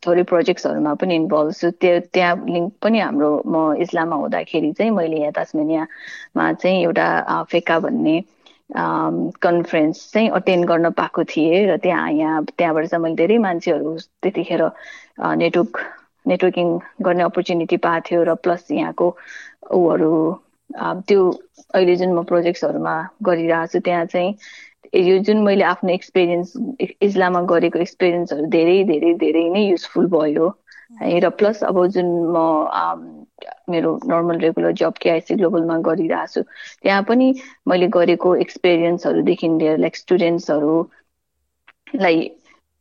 थोरै 0.02 0.22
प्रोजेक्ट्सहरूमा 0.24 0.92
पनि 0.94 1.14
इन्भल्भ 1.16 1.52
छु। 1.54 1.70
त्यो 1.76 1.94
त्यहाँ 2.12 2.34
लिङ्क 2.48 2.72
पनि 2.82 2.98
हाम्रो 3.00 3.30
म 3.46 3.62
इस्लाममा 3.82 4.16
हुँदाखेरि 4.16 4.72
चाहिँ 4.72 4.90
मैले 4.92 5.16
यहाँ 5.18 5.32
तासमेनियामा 5.34 6.52
चाहिँ 6.54 6.82
एउटा 6.82 7.06
फेका 7.50 7.78
भन्ने 7.80 8.14
कन्फरेन्स 8.70 10.00
चाहिँ 10.08 10.28
अटेन्ड 10.32 10.66
गर्न 10.66 10.90
पाएको 10.92 11.24
थिएँ 11.26 11.66
र 11.66 11.76
त्यहाँ 11.78 12.10
यहाँ 12.12 12.44
त्यहाँबाट 12.48 12.86
चाहिँ 12.86 13.02
मैले 13.02 13.14
धेरै 13.16 13.38
मान्छेहरू 13.40 13.96
त्यतिखेर 14.18 14.62
नेटवर्क 15.36 15.78
नेटवर्किङ 16.26 16.68
गर्ने 17.00 17.22
अपर्च्युनिटी 17.24 17.76
पाएको 17.78 18.04
थियो 18.04 18.22
र 18.24 18.34
प्लस 18.38 18.66
यहाँको 18.72 19.08
ऊहरू 19.74 20.12
त्यो 21.02 21.22
अहिले 21.70 21.96
जुन 21.96 22.12
म 22.12 22.22
प्रोजेक्ट्सहरूमा 22.26 22.94
गरिरहेको 23.22 23.72
छु 23.72 23.80
त्यहाँ 23.80 24.04
चाहिँ 24.08 24.34
यो 25.00 25.18
जुन 25.22 25.42
मैले 25.42 25.64
आफ्नो 25.66 25.90
एक्सपिरियन्स 25.92 26.52
इस्लाममा 27.02 27.40
गरेको 27.48 27.78
एक्सपिरियन्सहरू 27.80 28.46
धेरै 28.50 28.76
धेरै 28.86 29.12
धेरै 29.18 29.44
नै 29.50 29.62
युजफुल 29.64 30.06
भयो। 30.10 30.48
है 31.02 31.18
र 31.20 31.30
प्लस 31.34 31.62
अब 31.64 31.80
जुन 31.88 32.06
म 32.28 32.44
मेरो 33.68 34.00
नर्मल 34.06 34.38
रेगुलर 34.38 34.74
जब 34.74 34.94
केआइसी 35.00 35.34
ग्लोबलमा 35.34 35.82
गरिरहेको 35.82 36.34
छु 36.34 36.42
त्यहाँ 36.82 37.04
पनि 37.04 37.34
मैले 37.68 37.88
गरेको 37.92 38.38
एक्सपिरियन्सहरूदेखि 38.38 39.54
लिएर 39.54 39.78
लाइक 39.78 39.96
स्टुडेन्ट्सहरूलाई 39.96 42.30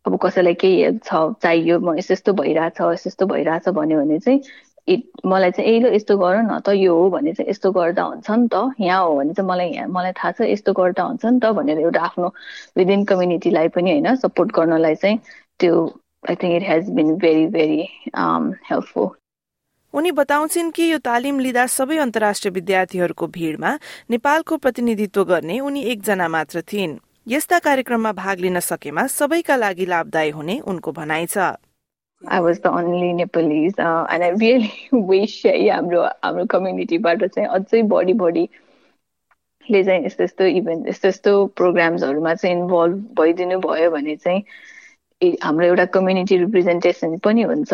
अब 0.06 0.20
कसैलाई 0.22 0.56
केही 0.56 0.84
हेल्प 0.84 1.04
छ 1.04 1.16
चाहियो 1.42 1.80
म 1.80 1.98
यस्तो 1.98 2.14
यस्तो 2.14 2.34
भइरहेछ 2.34 2.82
यस्तो 2.82 3.08
यस्तो 3.08 3.28
भइरहेछ 3.28 3.72
भन्यो 3.72 4.00
भने 4.00 4.20
चाहिँ 4.20 4.42
इट 4.88 5.04
मलाई 5.26 5.52
चाहिँ 5.52 5.72
ए 5.72 5.80
ल 5.80 5.96
यस्तो 5.96 6.18
गर 6.18 6.42
न 6.42 6.60
त 6.60 6.70
यो 6.76 6.96
हो 6.96 7.10
भने 7.10 7.34
चाहिँ 7.34 7.50
यस्तो 7.50 7.72
गर्दा 7.72 8.04
हुन्छ 8.04 8.32
नि 8.32 8.48
त 8.48 8.74
यहाँ 8.80 9.04
हो 9.04 9.16
भने 9.16 9.34
चाहिँ 9.34 9.50
मलाई 9.50 9.70
यहाँ 9.70 9.90
मलाई 9.90 10.14
थाहा 10.14 10.32
छ 10.32 10.44
यस्तो 10.44 10.74
गर्दा 10.74 11.04
हुन्छ 11.04 11.26
नि 11.26 11.40
त 11.40 11.54
भनेर 11.54 11.80
एउटा 11.80 12.02
आफ्नो 12.02 12.34
विदिन 12.78 13.06
कम्युनिटीलाई 13.06 13.70
पनि 13.70 13.92
होइन 13.92 14.18
सपोर्ट 14.18 14.56
गर्नलाई 14.56 14.98
चाहिँ 14.98 15.20
त्यो 15.60 16.02
I 16.30 16.36
think 16.36 16.56
it 16.56 16.64
has 16.64 16.92
been 16.92 17.18
very 17.18 17.52
very 17.52 17.82
helpful 18.66 19.27
उनी 19.94 20.12
बताउँछिन् 20.12 20.72
कि 20.72 20.84
यो 20.92 20.98
तालिम 21.00 21.40
लिँदा 21.40 21.66
सबै 21.66 21.98
अन्तर्राष्ट्रिय 21.98 22.52
विद्यार्थीहरूको 22.52 23.28
भिडमा 23.28 23.72
नेपालको 24.10 24.58
प्रतिनिधित्व 24.58 25.24
गर्ने 25.26 25.60
उनी 25.60 25.82
एकजना 25.92 26.28
मात्र 26.28 26.62
थिइन्। 26.62 26.98
यस्ता 27.28 27.60
कार्यक्रममा 27.60 28.12
भाग 28.12 28.40
लिन 28.40 28.60
सकेमा 28.60 29.08
सबैका 29.08 29.56
लागि 29.56 29.86
लाभदायी 29.86 30.30
हुने 30.30 30.60
उनको 30.68 30.92
भनाइ 30.92 31.26
छ। 31.26 31.56
I 32.22 32.40
was 32.40 32.60
the 32.60 32.70
only 32.70 33.14
Nepalese 33.14 33.80
uh, 33.80 34.06
and 34.10 34.24
I 34.24 34.30
really 34.30 34.74
wish 34.92 35.46
हाम्रो 35.46 36.04
हाम्रो 36.24 36.46
कम्युनिटीबाट 36.46 37.24
चाहिँ 37.26 37.50
अझै 37.50 37.82
बढी 37.96 38.14
बढीले 38.22 39.84
चाहिँ 39.84 40.06
यस्तो 40.06 40.24
यस्तो 40.24 40.46
इभेन्ट 40.62 40.88
यस्तो 40.88 41.08
यस्तो 41.08 41.46
प्रोग्राम्सहरूमा 41.58 42.34
चाहिँ 42.36 42.56
इन्भल्भ 42.56 43.06
भइदिनु 43.20 43.60
भयो 43.68 43.92
भने 43.92 44.16
चाहिँ 44.16 45.36
हाम्रो 45.44 45.66
एउटा 45.66 45.86
कम्युनिटी 45.98 46.38
रिप्रेजेन्टेसन 46.38 47.18
पनि 47.24 47.42
हुन्छ 47.54 47.74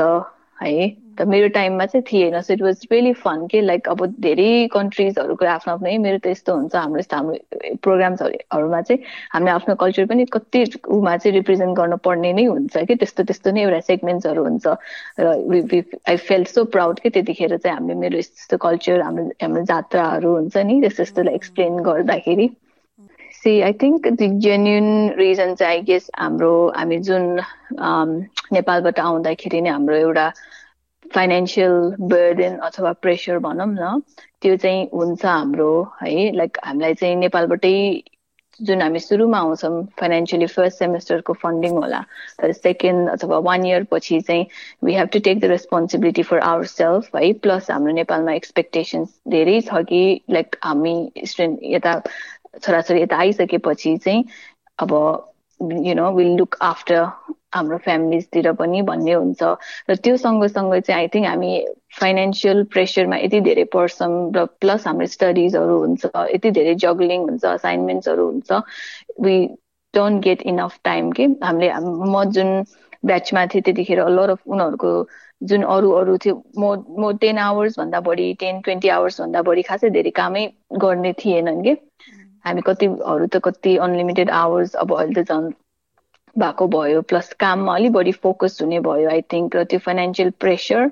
है। 0.63 1.02
त 1.17 1.21
मेरो 1.27 1.47
टाइममा 1.53 1.85
चाहिँ 1.85 2.03
थिएन। 2.11 2.39
So 2.41 2.53
it 2.53 2.61
was 2.61 2.87
really 2.91 3.13
fun 3.13 3.45
के 3.51 3.61
लाइक 3.61 3.87
अब 3.89 4.05
धेरै 4.19 4.67
कन्ट्रिजहरूको 4.73 5.45
आफ्नो 5.45 5.73
आफ्नो 5.73 5.97
मेरो 6.01 6.17
त 6.17 6.27
यस्तो 6.27 6.55
हुन्छ 6.55 6.75
हाम्रो 6.75 6.99
यस्तो 6.99 7.17
हाम्रो 7.17 7.75
प्रोग्राम्सहरूमा 7.83 8.81
चाहिँ 8.81 9.01
हामीले 9.33 9.51
आफ्नो 9.51 9.75
कल्चर 9.75 10.05
पनि 10.05 10.25
कति 10.33 10.63
उमा 10.89 11.15
चाहिँ 11.17 11.33
रिप्रेजेन्ट 11.37 11.77
गर्नु 11.77 11.97
पर्ने 12.01 12.33
नै 12.33 12.45
हुन्छ 12.45 12.77
कि 12.87 12.95
त्यस्तो 12.95 13.23
त्यस्तो 13.29 13.51
नै 13.51 13.61
एउटा 13.61 13.79
सेगमेन्ट्सहरू 13.89 14.43
हुन्छ। 14.43 14.65
र 15.19 15.27
आई 16.07 16.17
फेल 16.17 16.43
सो 16.49 16.63
प्राउड 16.73 16.99
कि 16.99 17.09
त्यतिखेर 17.09 17.57
चाहिँ 17.57 17.77
हामीले 17.77 17.99
मेरो 17.99 18.17
यस्तो 18.17 18.57
कल्चर 18.57 19.01
हाम्रो 19.01 19.23
हाम्रो 19.41 19.63
जात्राहरू 19.69 20.33
हुन्छ 20.33 20.57
नि 20.57 20.81
त्यस्तो 20.81 21.03
यस्तोलाई 21.03 21.35
एक्सप्लेन 21.35 21.77
गर्दाखेरि। 21.83 22.49
See 23.43 23.59
I 23.61 23.73
think 23.81 24.07
the 24.19 24.27
genuine 24.39 24.87
reason 25.19 25.53
चाहिँ 25.59 25.77
आई 25.77 25.81
गेस 25.83 26.09
हाम्रो 26.15 26.51
हामी 26.75 26.97
जुन 27.07 27.23
नेपालबाट 28.55 28.99
आउँदाखेरि 28.99 29.61
नै 29.61 29.69
हाम्रो 29.69 29.95
एउटा 29.95 30.25
फाइनेन्सियल 31.13 31.71
बर्डन 32.13 32.57
अथवा 32.69 32.91
प्रेसर 33.01 33.39
भनौँ 33.39 33.67
न 33.69 33.99
त्यो 34.41 34.55
चाहिँ 34.57 34.87
हुन्छ 34.93 35.25
हाम्रो 35.25 35.71
है? 36.01 36.31
लाइक 36.35 36.57
हामीलाई 36.63 36.93
चाहिँ 36.93 37.15
नेपालबाटै 37.15 37.75
जुन 38.59 38.81
हामी 38.81 38.99
सुरुमा 38.99 39.37
आउँछौँ 39.37 39.83
फाइनेन्सियली 39.99 40.47
फर्स्ट 40.47 40.79
सेमेस्टरको 40.79 41.33
फन्डिङ 41.33 41.71
होला 41.73 42.01
तर 42.41 42.51
सेकेन्ड 42.51 43.09
अथवा 43.09 43.37
वान 43.47 43.65
इयर 43.65 43.83
पछि 43.91 44.19
चाहिँ 44.21 44.45
we 44.83 44.93
have 44.93 45.07
to 45.13 45.19
take 45.19 45.39
the 45.39 45.45
responsibility 45.53 46.23
for 46.23 46.39
our 46.39 46.65
self 46.65 47.15
है? 47.15 47.31
प्लस 47.33 47.71
हाम्रो 47.71 47.93
नेपालमा 47.93 48.33
एक्सपेक्टेसन्स 48.33 49.19
धेरै 49.27 49.59
छ 49.61 49.83
कि 49.89 50.03
लाइक 50.29 50.55
हामी 50.63 50.95
स्टुडेन्ट 51.25 51.59
यता 51.73 51.99
छोराछोरी 52.63 53.01
यता 53.01 53.17
आइसकेपछि 53.17 53.97
चाहिँ 53.97 54.23
अब 54.79 54.91
you 55.85 55.93
know 55.95 56.11
will 56.11 56.35
look 56.37 56.55
after 56.61 57.05
हाम्रो 57.53 57.77
फ्यामिलीजतिर 57.79 58.51
पनि 58.53 58.81
भन्ने 58.83 59.13
हुन्छ। 59.15 59.41
र 59.85 59.95
त्यो 59.97 60.15
सँगसँगै 60.17 60.79
चाहिँ 60.81 60.99
आई 60.99 61.07
थिङ्क 61.09 61.27
हामी 61.27 61.51
फाइनेन्सियल 61.95 62.63
प्रेसरमा 62.69 63.17
यति 63.19 63.39
धेरै 63.43 63.63
पर्छौँ 63.69 64.11
र 64.33 64.45
प्लस 64.59 64.87
हाम्रो 64.87 65.07
स्टडिजहरू 65.09 65.77
हुन्छ 65.79 66.11
यति 66.29 66.51
धेरै 66.53 66.75
जग्लिङ 66.77 67.19
हुन्छ 67.23 67.45
असाइनमेन्ट्सहरू 67.47 68.25
हुन्छ। 68.27 68.61
We 69.19 69.35
don't 69.93 70.23
get 70.23 70.41
enough 70.43 70.79
time 70.83 71.11
कि 71.13 71.25
हामीले 71.43 71.71
म 72.07 72.23
जुन 72.31 72.49
ब्याचमा 73.05 73.45
थिएँ 73.47 73.61
त्यतिखेर 73.63 73.99
लर 74.09 74.29
अफ 74.31 74.41
उनीहरूको 74.47 74.91
जुन 75.41 75.63
अरू 75.69 75.91
अरू 75.93 76.17
थियो 76.17 76.35
म 76.57 76.73
म 76.97 77.11
टेन 77.19 77.37
आवर्सभन्दा 77.39 77.99
बढी 78.01 78.27
टेन 78.39 78.61
ट्वेन्टी 78.61 78.89
आवर्सभन्दा 78.91 79.41
बढी 79.43 79.61
खासै 79.63 79.89
धेरै 79.91 80.11
कामै 80.15 80.43
गर्ने 80.79 81.13
थिएनन् 81.17 81.63
कि 81.63 81.73
हामी 82.45 82.61
कतिहरू 82.65 83.27
त 83.27 83.41
कति 83.43 83.75
अनलिमिटेड 83.81 84.29
आवर्स 84.35 84.75
अब 84.77 84.93
अहिले 84.95 85.21
त 85.21 85.27
झन् 85.29 85.51
भएको 86.35 86.67
भयो 86.67 87.01
प्लस 87.01 87.33
काममा 87.39 87.75
अलिक 87.75 87.91
बढी 87.91 88.11
फोकस 88.11 88.57
हुने 88.61 88.79
भयो 88.79 89.09
आई 89.09 89.21
थिङ्क 89.33 89.55
र 89.55 89.63
त्यो 89.63 89.79
फाइनेन्सियल 89.79 90.29
प्रेसर 90.39 90.89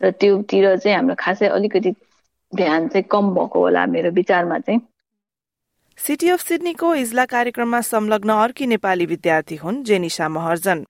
र 0.00 0.10
त्योतिर 0.10 0.76
चाहिँ 0.76 0.96
हाम्रो 0.96 1.14
खासै 1.18 1.48
अलिकति 1.48 1.90
ध्यान 2.52 2.88
चाहिँ 2.88 3.04
कम 3.10 3.34
भएको 3.34 3.58
होला 3.60 3.86
मेरो 3.86 4.10
विचारमा 4.10 4.58
चाहिँ। 4.58 4.80
सिटी 5.98 6.28
अफ 6.30 6.40
सिडनीको 6.40 6.94
इजला 6.94 7.24
कार्यक्रममा 7.24 7.80
संलग्न 7.80 8.30
अर्की 8.30 8.66
नेपाली 8.66 9.06
विद्यार्थी 9.06 9.56
हुन् 9.56 9.82
जेनिसा 9.84 10.28
महर्जन। 10.28 10.84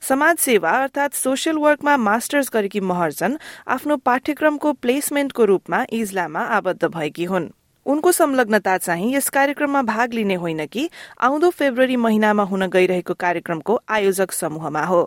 समाज 0.00 0.36
सेवा 0.38 0.70
अर्थात 0.70 1.14
सोसियल 1.14 1.56
वर्कमा 1.56 1.96
मास्टर्स 1.96 2.50
गरेकी 2.54 2.80
महर्जन 2.80 3.38
आफ्नो 3.66 3.96
पाठ्यक्रमको 3.96 4.72
प्लेसमेन्टको 4.72 5.44
रूपमा 5.44 5.84
इजलामा 5.92 6.40
आबद्ध 6.58 6.84
भएकी 6.84 7.24
हुन्। 7.24 7.50
उनको 7.86 8.12
संलग्नता 8.12 8.76
चाहिँ 8.78 9.14
यस 9.14 9.28
कार्यक्रममा 9.28 9.82
भाग 9.82 10.12
लिने 10.12 10.34
होइन 10.34 10.66
कि 10.66 10.88
आउँदो 11.20 11.50
फेब्रुअरी 11.50 11.96
महिनामा 11.96 12.42
हुन 12.42 12.66
गइरहेको 12.66 13.14
कार्यक्रमको 13.14 13.80
आयोजक 13.90 14.32
समूहमा 14.32 14.84
हो। 14.84 15.02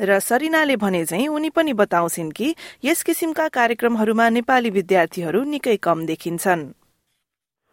र 0.00 0.18
सरिनाले 0.18 0.76
भने 0.76 1.04
चाहिँ 1.04 1.28
उनी 1.28 1.50
पनि 1.50 1.72
बताउँछिन् 1.72 2.30
कि 2.32 2.54
यस 2.84 3.02
किसिमका 3.02 3.48
कार्यक्रमहरूमा 3.48 4.28
नेपाली 4.28 4.70
विद्यार्थीहरू 4.70 5.44
निकै 5.44 5.76
कम 5.76 6.06
देखिन्छन्। 6.06 6.62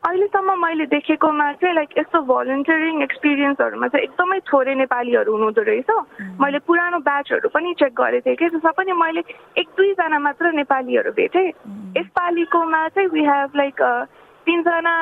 अहिलेसम्म 0.03 0.51
मैले 0.61 0.85
देखेकोमा 0.85 1.51
चाहिँ 1.53 1.75
लाइक 1.75 1.89
यस्तो 1.97 2.21
भलन्टियरिङ 2.21 3.01
एक्सपिरियन्सहरूमा 3.03 3.87
चाहिँ 3.87 4.03
एकदमै 4.03 4.39
थोरै 4.47 4.75
नेपालीहरू 4.75 5.31
हुनुहुँदो 5.31 5.61
रहेछ। 5.61 5.89
मैले 6.39 6.59
पुरानो 6.63 6.99
ब्याचहरू 6.99 7.49
पनि 7.49 7.73
चेक 7.79 7.93
गरेको 7.95 8.25
थिएँ 8.25 8.35
कि 8.35 8.47
त्यसमा 8.47 8.71
पनि 8.71 8.91
मैले 8.93 9.21
एक 9.59 9.67
दुईजना 9.77 10.19
मात्र 10.19 10.51
नेपालीहरू 10.55 11.11
भेटेँ। 11.11 11.47
यसपालिकोमा 11.97 12.87
चाहिँ 12.87 13.09
वी 13.09 13.23
हेभ 13.25 13.51
लाइक 13.55 13.81
तिनजना 14.47 14.95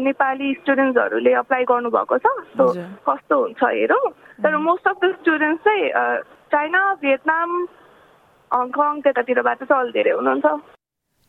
नेपाली 0.00 0.52
स्टुडेन्ट्सहरूले 0.54 1.32
अप्लाई 1.42 1.64
गर्नुभएको 1.70 2.18
छ। 2.18 2.26
सो 2.54 2.64
कस्तो 3.08 3.40
हुन्छ 3.42 3.62
हेरौँ। 3.64 4.06
तर 4.44 4.56
मोस्ट 4.68 4.88
अफ 4.88 4.96
द 5.04 5.12
स्टुडेन्ट्स 5.18 5.64
चाहिँ 5.64 5.84
चाइना 6.54 6.80
भियतनाम 7.02 7.50
हङकङ 8.50 9.00
त्यतातिरबाट 9.02 9.62
चाहिँ 9.64 9.82
अलि 9.82 9.92
धेरै 9.92 10.14
हुनुहुन्छ। 10.16 10.46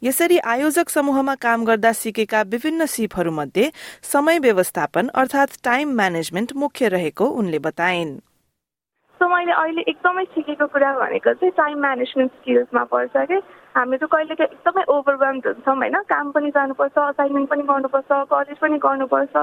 यसरी 0.02 0.38
आयोजक 0.46 0.90
समूहमा 0.90 1.34
काम 1.42 1.64
गर्दा 1.66 1.92
सिकेका 1.98 2.42
विभिन्न 2.54 2.86
सिपहरूमध्ये 2.86 3.70
समय 4.06 4.40
व्यवस्थापन 4.40 5.08
अर्थात 5.22 5.58
टाइम 5.66 5.96
म्यानेजमेन्ट 5.98 6.54
मुख्य 6.56 6.88
रहेको 6.94 7.26
उनले 7.42 7.60
बताइन्। 7.66 8.12
सो 9.20 9.28
मैले 9.28 9.52
अहिले 9.52 9.82
एकदमै 9.90 10.24
सिकेको 10.38 10.66
कुरा 10.70 10.92
भनेको 11.00 11.34
चाहिँ 11.34 11.52
टाइम 11.58 11.80
म्यानेजमेन्ट 11.82 12.32
स्किल्समा 12.32 12.84
पर्छ 12.94 13.26
कि? 13.32 13.40
हामीहरू 13.78 14.08
कहिले 14.08 14.36
एकदमै 14.44 14.84
ओभरवेल्म्ड 14.90 15.48
हुन्छौँ 15.48 15.76
होइन? 15.76 15.96
काम 16.10 16.32
पनि 16.32 16.50
जानुपर्छ 16.52 16.98
असाइनमेन्ट 17.00 17.50
पनि 17.50 17.64
गर्नुपर्छ 17.64 18.12
कलेज 18.32 18.58
पनि 18.62 18.78
गर्नुपर्छ 18.86 19.36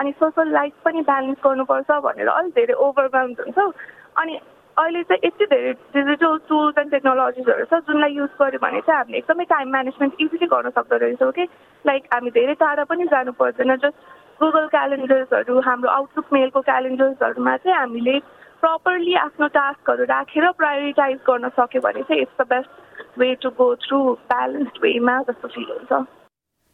अनि 0.00 0.12
सोसल 0.20 0.52
लाइफ 0.52 0.72
पनि 0.84 1.00
ब्यालेन्स 1.10 1.38
गर्नुपर्छ 1.44 1.98
भनेर 2.06 2.28
अलिक 2.28 2.52
धेरै 2.54 2.74
ओभरवेल्म्ड 2.86 3.40
हुन्छौँ। 3.40 3.72
अनि 4.16 4.38
अहिले 4.76 5.02
चाहिँ 5.02 5.20
यति 5.24 5.46
धेरै 5.46 5.72
डिजिटल 5.94 6.36
टुल्स 6.48 6.78
एन्ड 6.78 6.90
टेक्नोलोजिसहरू 6.90 7.64
छ 7.64 7.78
जुनलाई 7.86 8.12
युज 8.12 8.32
गर्यो 8.40 8.58
भने 8.62 8.80
चाहिँ 8.80 8.98
हामीले 8.98 9.18
एकदमै 9.18 9.44
टाइम 9.52 9.70
म्यानेजमेन्ट 9.70 10.20
इजिली 10.20 10.46
गर्न 10.46 10.70
सक्दो 10.70 10.96
रहेछौँ 10.96 11.30
कि 11.32 11.44
लाइक 11.84 12.08
हामी 12.14 12.30
धेरै 12.30 12.54
टाढा 12.54 12.84
पनि 12.90 13.04
जानु 13.12 13.32
पर्दैन 13.38 13.76
जस्ट 13.76 13.96
गुगल 14.40 14.66
क्यालेन्डर्सहरू 14.68 15.60
हाम्रो 15.68 15.90
आउटलुक 15.90 16.32
मेलको 16.32 16.60
क्यालेन्डर्सहरूमा 16.62 17.56
चाहिँ 17.56 17.78
हामीले 17.78 18.18
प्रपरली 18.60 19.14
आफ्नो 19.22 19.46
टास्कहरू 19.54 20.04
राखेर 20.10 20.50
प्रायोरिटाइज 20.58 21.18
गर्न 21.30 21.48
सक्यो 21.56 21.80
भने 21.80 22.02
चाहिँ 22.02 22.22
it's 22.22 22.42
the 22.42 22.46
best 22.50 22.84
way 23.18 23.34
to 23.42 23.50
go 23.58 23.74
through 23.86 23.98
balanced 24.30 24.78
वेमा 24.82 25.20
जस्तो 25.28 25.48
फिल 25.48 25.72
हुन्छ 25.72 26.04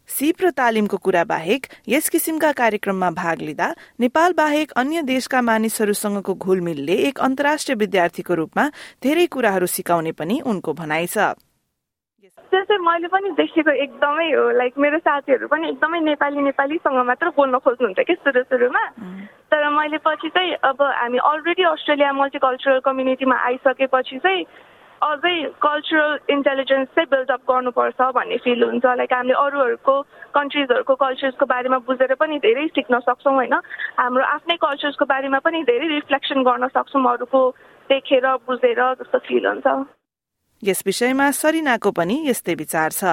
सिप 0.09 0.41
र 0.43 0.49
तालिमको 0.51 0.97
कुरा 0.97 1.23
बाहेक 1.23 1.67
यस 1.89 2.09
किसिमका 2.09 2.51
कार्यक्रममा 2.53 3.09
भाग 3.19 3.41
लिँदा 3.41 3.67
नेपाल 3.99 4.33
बाहेक 4.37 4.71
अन्य 4.77 5.01
देशका 5.03 5.41
मानिसहरूसँगको 5.41 6.33
घुलमिलले 6.35 6.95
एक 7.07 7.19
अन्तर्राष्ट्रिय 7.27 7.77
विद्यार्थीको 7.77 8.33
रूपमा 8.35 8.67
धेरै 9.03 9.25
कुराहरू 9.35 9.65
सिकाउने 9.73 10.11
पनि 10.11 10.39
उनको 10.45 10.73
भनाइ 10.73 11.07
छ। 11.07 11.31
त्यो 12.51 12.61
चाहिँ 12.63 12.81
मैले 12.85 13.07
पनि 13.07 13.29
देखेको 13.39 13.71
एकदमै 13.85 14.27
हो 14.31 14.43
लाइक 14.57 14.73
मेरो 14.77 14.97
साथीहरू 14.99 15.47
पनि 15.47 15.69
एकदमै 15.69 15.99
नेपाली 15.99 16.41
नेपालीसँग 16.49 16.99
मात्र 17.07 17.29
बोल्न 17.39 17.57
खोज्नुहुन्छ 17.63 18.05
कि 18.07 18.13
सुरु 18.13 18.43
सुरुमा। 18.43 18.83
तर 19.49 19.69
मैले 19.69 19.97
पछि 20.05 20.29
चाहिँ 20.35 20.53
अब 20.69 20.81
हामी 20.81 21.17
अलरेडी 21.31 21.63
अस्ट्रेलिया 21.71 22.11
मल्टिकल्चरल 22.13 22.79
कम्युनिटीमा 22.85 23.35
आइसकेपछि 23.49 24.17
चाहिँ 24.19 24.43
अझै 25.03 25.35
कल्चरल 25.61 26.11
इन्टेलिजेन्स 26.29 26.87
चाहिँ 26.95 27.07
बिल्डअप 27.11 27.41
गर्नुपर्छ 27.49 27.99
भन्ने 28.17 28.37
फिल 28.43 28.63
हुन्छ। 28.63 28.85
लाइक 28.85 29.13
हामीले 29.13 29.35
अरूहरूको 29.45 29.95
कन्ट्रिजहरूको 30.37 30.95
कल्चर्सको 31.03 31.45
बारेमा 31.45 31.77
बुझेर 31.89 32.13
पनि 32.21 32.37
धेरै 32.45 32.67
सिक्न 32.77 32.99
सक्छौँ 33.07 33.33
होइन? 33.33 33.55
हाम्रो 33.99 34.23
आफ्नै 34.35 34.55
कल्चर्सको 34.63 35.05
बारेमा 35.05 35.39
पनि 35.43 35.63
धेरै 35.71 35.87
रिफ्लेक्सन 35.97 36.43
गर्न 36.47 36.67
सक्छौँ 36.77 37.03
अरूको 37.11 37.41
देखेर 37.89 38.25
बुझेर 38.47 38.81
जस्तो 39.01 39.19
फिल 39.27 39.45
हुन्छ। 39.47 39.67
यस 40.63 40.83
विषयमा 40.85 41.29
सरिनाको 41.41 41.91
पनि 41.91 42.15
यस्तै 42.29 42.55
विचार 42.55 42.89
छ। 42.91 43.03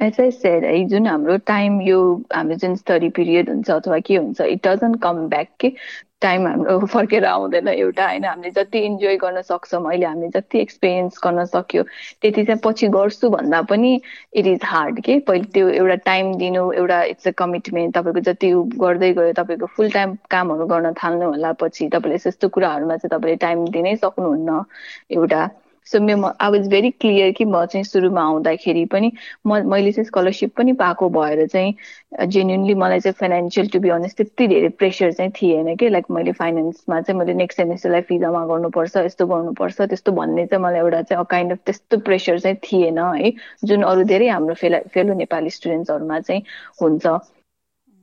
एज 0.00 0.20
आई 0.20 0.30
सेड 0.30 0.64
है 0.64 0.84
जुन 0.84 1.06
हाम्रो 1.06 1.36
टाइम 1.46 1.80
यो 1.82 1.98
हाम्रो 2.34 2.54
जुन 2.56 2.74
स्टडी 2.76 3.08
पिरियड 3.08 3.48
हुन्छ 3.50 3.70
अथवा 3.70 3.98
के 3.98 4.16
हुन्छ 4.16 4.40
इट 4.40 4.66
डजन्ट 4.66 5.00
कम 5.02 5.28
ब्याक 5.28 5.48
के 5.60 5.72
टाइम 6.20 6.46
हाम्रो 6.46 6.78
फर्केर 6.86 7.24
आउँदैन 7.24 7.68
एउटा 7.68 8.06
होइन? 8.06 8.24
हामीले 8.24 8.50
जति 8.50 8.78
इन्जोय 8.78 9.16
गर्न 9.16 9.40
सक्छौँ 9.42 9.82
अहिले 9.88 10.06
हामीले 10.06 10.28
जति 10.30 10.58
एक्सपिरियन्स 10.58 11.20
गर्न 11.24 11.44
सक्यो 11.44 11.82
त्यति 12.22 12.44
चाहिँ 12.44 12.60
पछि 12.64 12.88
गर्छु 12.88 13.30
भन्दा 13.30 13.62
पनि 13.62 14.00
इट 14.32 14.46
इज 14.46 14.60
हार्ड 14.64 15.00
के 15.00 15.18
पहिले 15.20 15.44
त्यो 15.44 15.68
एउटा 15.70 15.94
टाइम 16.04 16.34
दिनु 16.34 16.70
एउटा 16.72 17.02
इट्स 17.04 17.28
अ 17.28 17.30
कमिटमेन्ट 17.38 17.94
तपाईँको 17.94 18.20
जति 18.20 18.52
गर्दै 18.78 19.12
गयो 19.12 19.32
तपाईँको 19.32 19.66
फुल 19.66 19.90
टाइम 19.90 20.16
कामहरू 20.30 20.66
गर्न 20.66 20.92
थाल्नु 20.94 21.26
होला 21.26 21.52
पछि 21.60 21.88
तपाईँले 21.88 22.28
यस्तो 22.28 22.48
कुराहरूमा 22.48 22.96
चाहिँ 22.96 23.18
तपाईँले 23.18 23.36
टाइम 23.36 23.66
दिनै 23.68 23.96
सक्नुहुन्न 23.96 24.64
एउटा 25.10 25.48
सो 25.86 26.00
म 26.00 26.32
आई 26.40 26.50
वाज 26.50 26.68
भेरी 26.68 26.90
क्लियर 26.92 27.32
कि 27.32 27.44
म 27.44 27.64
चाहिँ 27.66 27.84
सुरुमा 27.84 28.22
आउँदाखेरि 28.22 28.84
पनि 28.86 29.10
म 29.46 29.58
मैले 29.70 29.92
चाहिँ 29.92 30.06
स्कलरसिप 30.06 30.54
पनि 30.56 30.72
पाएको 30.74 31.08
भएर 31.10 31.46
चाहिँ 31.46 32.26
जेन्युनली 32.28 32.74
मलाई 32.74 33.00
चाहिँ 33.00 33.14
फाइनेन्सियल 33.20 33.68
टु 33.68 33.80
बी 33.80 33.88
अनेस्ट 33.90 34.16
त्यति 34.16 34.46
धेरै 34.48 34.68
प्रेसर 34.78 35.12
चाहिँ 35.12 35.32
थिएन 35.32 35.74
कि? 35.76 35.88
लाइक 35.88 36.06
मैले 36.10 36.32
फाइनेन्समा 36.34 37.00
चाहिँ 37.00 37.18
मैले 37.20 37.34
नेक्स्ट 37.34 37.60
सेमेस्टरलाई 37.60 38.00
फी 38.08 38.18
जम्मा 38.18 38.44
गर्नुपर्छ 38.46 38.96
यस्तो 38.98 39.26
गर्नुपर्छ 39.26 39.80
त्यस्तो 39.82 40.12
भन्ने 40.12 40.46
चाहिँ 40.46 40.64
मलाई 40.64 40.80
एउटा 40.80 41.02
चाहिँ 41.04 41.24
काइन्ड 41.30 41.52
अफ 41.52 41.58
त्यस्तो 41.66 41.98
प्रेसर 42.00 42.38
चाहिँ 42.40 42.56
थिएन 42.64 42.98
है 42.98 43.32
जुन 43.64 43.82
अरू 43.84 44.02
धेरै 44.06 44.28
हाम्रो 44.28 44.54
फेला 44.56 44.78
फेलो 44.94 45.14
नेपाली 45.14 45.50
स्टुडेन्ट्सहरूमा 45.50 46.20
चाहिँ 46.20 46.42
हुन्छ। 46.82 47.18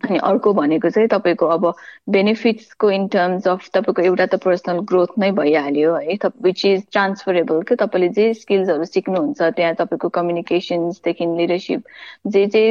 अनि 0.03 0.17
अर्को 0.23 0.53
भनेको 0.53 0.89
चाहिँ 0.89 1.07
तपाईँको 1.09 1.45
अब 1.49 1.65
बेनिफिट्सको 2.09 2.89
इन 2.91 3.07
टर्म्स 3.09 3.47
अफ 3.47 3.69
तपाईँको 3.69 4.01
एउटा 4.03 4.25
त 4.27 4.39
पर्सनल 4.41 4.79
ग्रोथ 4.85 5.17
नै 5.17 5.31
भइहाल्यो 5.33 5.95
है 5.97 6.17
विच 6.39 6.65
इज 6.65 6.83
ट्रान्सफरेबल 6.89 7.61
के? 7.63 7.75
तपाईँले 7.77 8.09
जे 8.11 8.33
स्किल्सहरू 8.35 8.85
सिक्नुहुन्छ 8.87 9.41
त्यहाँ 9.53 9.73
तपाईँको 9.75 10.09
कम्युनिकेसन्सदेखि 10.11 11.25
लिडरसिप 11.37 11.83
जे 12.29 12.45
जे 12.49 12.63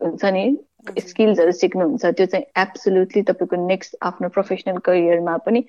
हुन्छ 0.00 0.24
नि 0.32 0.44
स्किल्सहरू 1.02 1.52
सिक्नुहुन्छ 1.54 2.10
त्यो 2.12 2.26
चाहिँ 2.26 2.46
एब्सोल्युटली 2.62 3.22
तपाईँको 3.24 3.56
नेक्स्ट 3.64 3.96
आफ्नो 4.02 4.28
प्रोफेसनल 4.30 4.78
करियरमा 4.84 5.36
पनि 5.42 5.64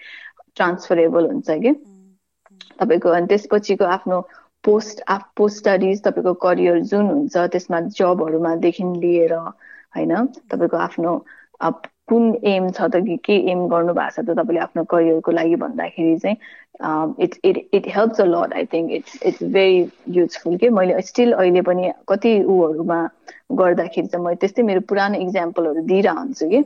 ट्रान्सफरेबल 0.56 1.28
हुन्छ 1.28 1.58
कि? 1.60 1.74
तपाईँको 2.80 3.10
अनि 3.12 3.28
त्यसपछिको 3.28 3.86
आफ्नो 3.89 4.19
पोस्ट 4.63 5.02
आफ 5.10 5.23
पोस्ट 5.38 5.58
स्टडिज 5.58 6.02
तपाईँको 6.04 6.34
करियर 6.45 6.80
जुन 6.91 7.06
हुन्छ 7.08 7.38
त्यसमा 7.54 7.80
जबहरूमादेखि 7.99 8.84
लिएर 9.04 9.34
होइन? 9.34 10.26
तपाईँको 10.52 10.78
आफ्नो 10.78 11.19
कुन 12.10 12.23
एम 12.45 12.69
छ 12.71 12.88
त 12.93 12.99
कि 13.06 13.15
के 13.26 13.36
एम 13.52 13.67
गर्नु 13.69 13.93
भएको 13.93 14.21
छ 14.21 14.26
त 14.28 14.36
तपाईँले 14.39 14.60
आफ्नो 14.62 14.84
करियरको 14.93 15.32
लागि 15.32 15.56
भन्दाखेरि 15.56 16.17
चाहिँ 16.19 16.38
it's 17.23 17.39
it 17.45 17.58
it 17.73 17.88
helps 17.95 18.21
a 18.21 18.26
lot 18.26 18.54
I 18.54 18.65
think 18.73 18.91
it's 18.91 19.19
it's 19.23 19.43
very 19.56 19.80
useful 20.17 20.58
के? 20.58 20.69
मैले 20.69 21.02
स्टिल 21.02 21.32
अहिले 21.34 21.62
पनि 21.69 21.91
कति 22.10 22.34
ऊहरूमा 22.43 22.99
गर्दाखेरि 23.62 24.08
चाहिँ 24.08 24.26
मैले 24.26 24.36
त्यस्तै 24.43 24.63
मेरो 24.71 24.82
पुरानो 24.89 25.19
इक्जाम्पलहरू 25.28 25.82
दिइरहन्छु 25.93 26.49
कि? 26.49 26.63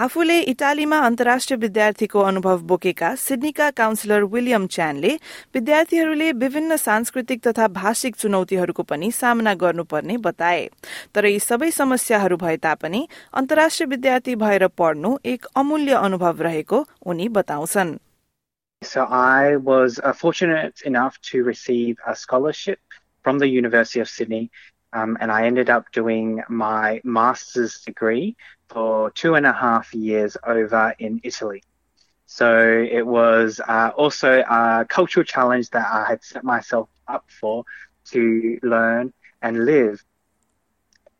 आफूले 0.00 0.38
इटालीमा 0.40 0.98
अन्तर्राष्ट्रिय 1.06 1.56
विद्यार्थीको 1.60 2.20
अनुभव 2.20 2.60
बोकेका 2.68 3.14
सिडनीका 3.14 3.68
काउन्सिलर 3.70 4.22
विलियम 4.34 4.66
च्यानले 4.66 5.10
विद्यार्थीहरूले 5.54 6.30
विभिन्न 6.32 6.76
सांस्कृतिक 6.76 7.40
तथा 7.46 7.66
भाषिक 7.68 8.16
चुनौतीहरूको 8.16 8.82
पनि 8.82 9.10
सामना 9.12 9.54
गर्नुपर्ने 9.54 10.16
बताए। 10.24 10.64
तर 11.14 11.26
यी 11.26 11.38
सबै 11.38 11.70
समस्याहरू 11.70 12.36
भए 12.36 12.56
तापनि 12.64 13.06
अन्तर्राष्ट्रिय 13.42 13.88
विद्यार्थी 13.88 14.34
भएर 14.44 14.66
पढ्नु 14.80 15.16
एक 15.34 15.46
अमूल्य 15.56 16.00
अनुभव 16.00 16.42
रहेको 16.42 16.84
उनी 17.06 17.28
बताउँछन्। 17.28 17.98
So 18.82 19.04
I 19.04 19.56
was 19.56 20.00
uh, 20.00 20.12
fortunate 20.14 20.80
enough 20.86 21.20
to 21.30 21.44
receive 21.44 21.98
a 22.06 22.16
scholarship 22.16 22.80
from 23.22 23.38
the 23.38 23.46
University 23.46 24.00
of 24.00 24.08
Sydney 24.08 24.50
um, 24.92 25.16
and 25.20 25.32
I 25.32 25.46
ended 25.46 25.70
up 25.70 25.90
doing 25.92 26.42
my 26.48 27.00
master's 27.04 27.80
degree 27.80 28.36
for 28.68 29.10
two 29.10 29.34
and 29.34 29.46
a 29.46 29.52
half 29.52 29.94
years 29.94 30.36
over 30.46 30.94
in 30.98 31.20
Italy. 31.24 31.62
So 32.26 32.86
it 32.90 33.06
was 33.06 33.60
uh, 33.66 33.90
also 33.96 34.40
a 34.40 34.86
cultural 34.88 35.24
challenge 35.24 35.70
that 35.70 35.86
I 35.90 36.06
had 36.08 36.24
set 36.24 36.44
myself 36.44 36.88
up 37.06 37.24
for 37.40 37.64
to 38.06 38.58
learn 38.62 39.12
and 39.42 39.64
live 39.64 40.02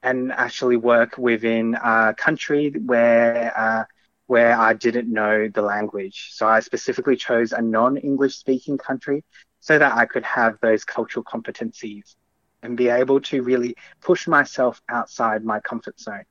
and 0.03 0.33
actually 0.33 0.77
work 0.77 1.19
within 1.19 1.75
a 1.75 2.15
country 2.17 2.71
where 2.71 3.53
uh, 3.57 3.85
where 4.27 4.59
I 4.59 4.73
didn't 4.73 5.13
know 5.13 5.49
the 5.49 5.63
language. 5.63 6.31
So 6.33 6.47
I 6.47 6.61
specifically 6.61 7.17
chose 7.17 7.53
a 7.53 7.61
non-English 7.61 8.37
speaking 8.37 8.79
country 8.79 9.25
so 9.61 9.79
that 9.79 9.93
I 9.93 10.07
could 10.07 10.25
have 10.25 10.59
those 10.61 10.85
cultural 10.85 11.25
competencies 11.25 12.15
and 12.63 12.77
be 12.77 12.89
able 12.89 13.21
to 13.21 13.43
really 13.43 13.77
push 14.01 14.27
myself 14.27 14.81
outside 14.89 15.45
my 15.45 15.61
comfort 15.61 15.99
zone 16.01 16.25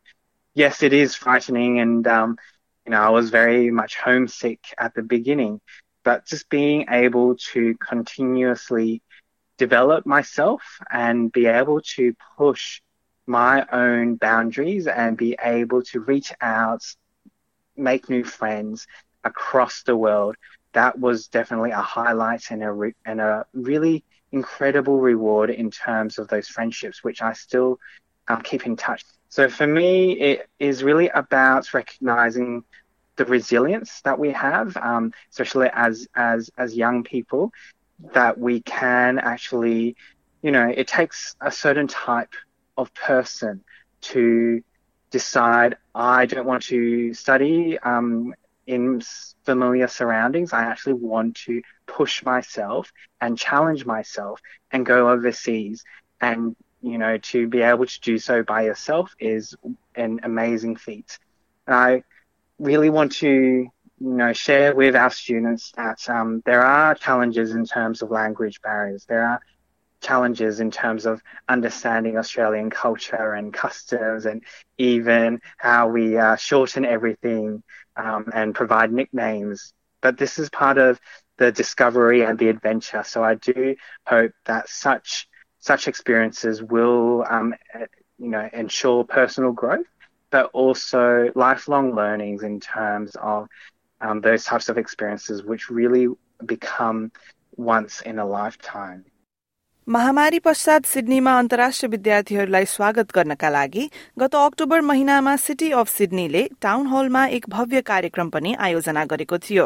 yes, 0.53 0.83
it 0.83 0.93
is 0.93 1.15
frightening. 1.15 1.79
And, 1.79 2.05
um, 2.07 2.37
you 2.85 2.91
know, 2.91 3.01
I 3.01 3.09
was 3.09 3.29
very 3.29 3.71
much 3.71 3.97
homesick 3.97 4.59
at 4.77 4.93
the 4.93 5.03
beginning, 5.03 5.61
but 6.03 6.25
just 6.25 6.49
being 6.49 6.85
able 6.89 7.35
to 7.53 7.75
continuously 7.75 9.01
develop 9.57 10.05
myself 10.05 10.61
and 10.91 11.31
be 11.31 11.45
able 11.45 11.81
to 11.81 12.15
push 12.37 12.81
my 13.27 13.65
own 13.71 14.15
boundaries 14.15 14.87
and 14.87 15.17
be 15.17 15.37
able 15.41 15.83
to 15.83 15.99
reach 16.01 16.33
out, 16.41 16.83
make 17.77 18.09
new 18.09 18.23
friends 18.23 18.87
across 19.23 19.83
the 19.83 19.95
world. 19.95 20.35
That 20.73 20.97
was 20.99 21.27
definitely 21.27 21.71
a 21.71 21.81
highlight 21.81 22.49
and 22.49 22.63
a, 22.63 22.71
re- 22.71 22.95
and 23.05 23.21
a 23.21 23.45
really 23.53 24.03
incredible 24.31 24.99
reward 24.99 25.49
in 25.49 25.71
terms 25.71 26.17
of 26.17 26.27
those 26.27 26.47
friendships, 26.47 27.03
which 27.03 27.21
I 27.21 27.33
still 27.33 27.79
um, 28.27 28.41
keep 28.41 28.65
in 28.65 28.75
touch. 28.75 29.03
So 29.29 29.49
for 29.49 29.67
me, 29.67 30.19
it 30.19 30.49
is 30.59 30.83
really 30.83 31.09
about 31.09 31.73
recognizing 31.73 32.63
the 33.15 33.25
resilience 33.25 34.01
that 34.01 34.17
we 34.19 34.31
have, 34.31 34.75
um, 34.77 35.13
especially 35.31 35.69
as 35.73 36.07
as 36.15 36.49
as 36.57 36.75
young 36.75 37.03
people, 37.03 37.51
that 38.13 38.37
we 38.37 38.61
can 38.61 39.19
actually, 39.19 39.95
you 40.41 40.51
know, 40.51 40.67
it 40.67 40.87
takes 40.87 41.35
a 41.41 41.51
certain 41.51 41.87
type 41.87 42.33
of 42.77 42.93
person 42.93 43.63
to 44.01 44.61
decide 45.11 45.77
I 45.93 46.25
don't 46.25 46.45
want 46.45 46.63
to 46.63 47.13
study 47.13 47.77
um, 47.79 48.33
in 48.67 49.01
familiar 49.43 49.87
surroundings. 49.87 50.53
I 50.53 50.63
actually 50.63 50.93
want 50.93 51.35
to 51.45 51.61
push 51.87 52.23
myself 52.23 52.91
and 53.19 53.37
challenge 53.37 53.85
myself 53.85 54.39
and 54.71 54.85
go 54.85 55.09
overseas. 55.09 55.83
And, 56.19 56.55
you 56.81 56.97
know, 56.97 57.17
to 57.17 57.47
be 57.47 57.61
able 57.61 57.85
to 57.85 57.99
do 58.01 58.17
so 58.17 58.43
by 58.43 58.63
yourself 58.63 59.13
is 59.19 59.55
an 59.95 60.19
amazing 60.23 60.75
feat. 60.75 61.17
And 61.67 61.75
I 61.75 62.03
really 62.59 62.89
want 62.89 63.13
to, 63.13 63.27
you 63.27 63.71
know, 63.99 64.33
share 64.33 64.75
with 64.75 64.95
our 64.95 65.09
students 65.09 65.71
that 65.75 66.09
um, 66.09 66.41
there 66.45 66.63
are 66.63 66.95
challenges 66.95 67.51
in 67.51 67.65
terms 67.65 68.01
of 68.01 68.11
language 68.11 68.61
barriers. 68.61 69.05
There 69.05 69.25
are 69.25 69.41
challenges 70.01 70.59
in 70.59 70.71
terms 70.71 71.05
of 71.05 71.21
understanding 71.47 72.17
Australian 72.17 72.69
culture 72.69 73.33
and 73.33 73.53
customs 73.53 74.25
and 74.25 74.43
even 74.77 75.39
how 75.57 75.87
we 75.89 76.17
uh, 76.17 76.35
shorten 76.35 76.85
everything 76.85 77.63
um, 77.95 78.25
and 78.33 78.55
provide 78.55 78.91
nicknames. 78.91 79.73
But 80.01 80.17
this 80.17 80.39
is 80.39 80.49
part 80.49 80.77
of 80.77 80.99
the 81.37 81.51
discovery 81.51 82.23
and 82.23 82.37
the 82.37 82.49
adventure. 82.49 83.03
So 83.03 83.23
I 83.23 83.35
do 83.35 83.75
hope 84.05 84.31
that 84.45 84.69
such 84.69 85.27
such 85.59 85.87
experiences 85.87 86.61
will, 86.61 87.25
um, 87.29 87.53
you 88.17 88.29
know, 88.29 88.49
ensure 88.53 89.03
personal 89.05 89.51
growth, 89.51 89.85
but 90.31 90.49
also 90.53 91.29
lifelong 91.35 91.95
learnings 91.95 92.43
in 92.43 92.59
terms 92.59 93.15
of 93.21 93.47
um, 94.01 94.21
those 94.21 94.43
types 94.43 94.69
of 94.69 94.77
experiences, 94.77 95.43
which 95.43 95.69
really 95.69 96.07
become 96.45 97.11
once 97.55 98.01
in 98.01 98.19
a 98.19 98.25
lifetime. 98.25 99.05
महामारी 99.89 100.39
पश्चात 100.39 100.85
सिडनीमा 100.85 101.31
अन्तर्राष्ट्रिय 101.37 101.89
विद्यार्थीहरूलाई 101.89 102.65
स्वागत 102.65 103.11
गर्नका 103.15 103.49
लागि 103.49 103.87
गत 104.19 104.35
October 104.35 104.81
महिनामा 104.81 105.35
city 105.35 105.71
of 105.71 105.89
सिडनीले 105.89 106.43
town 106.61 106.87
हलमा 106.87 107.25
एक 107.37 107.45
भव्य 107.49 107.81
कार्यक्रम 107.89 108.29
पनि 108.29 108.53
आयोजना 108.67 109.05
गरेको 109.13 109.37
थियो। 109.47 109.65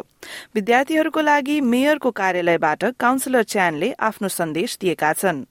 विद्यार्थीहरूको 0.56 1.22
लागि 1.22 1.60
मेयरको 1.74 2.12
कार्यालयबाट 2.22 2.86
काउन्सिलर 3.00 3.44
च्यानले 3.44 3.92
आफ्नो 4.10 4.28
सन्देश 4.40 4.78
दिएका 4.82 5.14
छन्। 5.20 5.46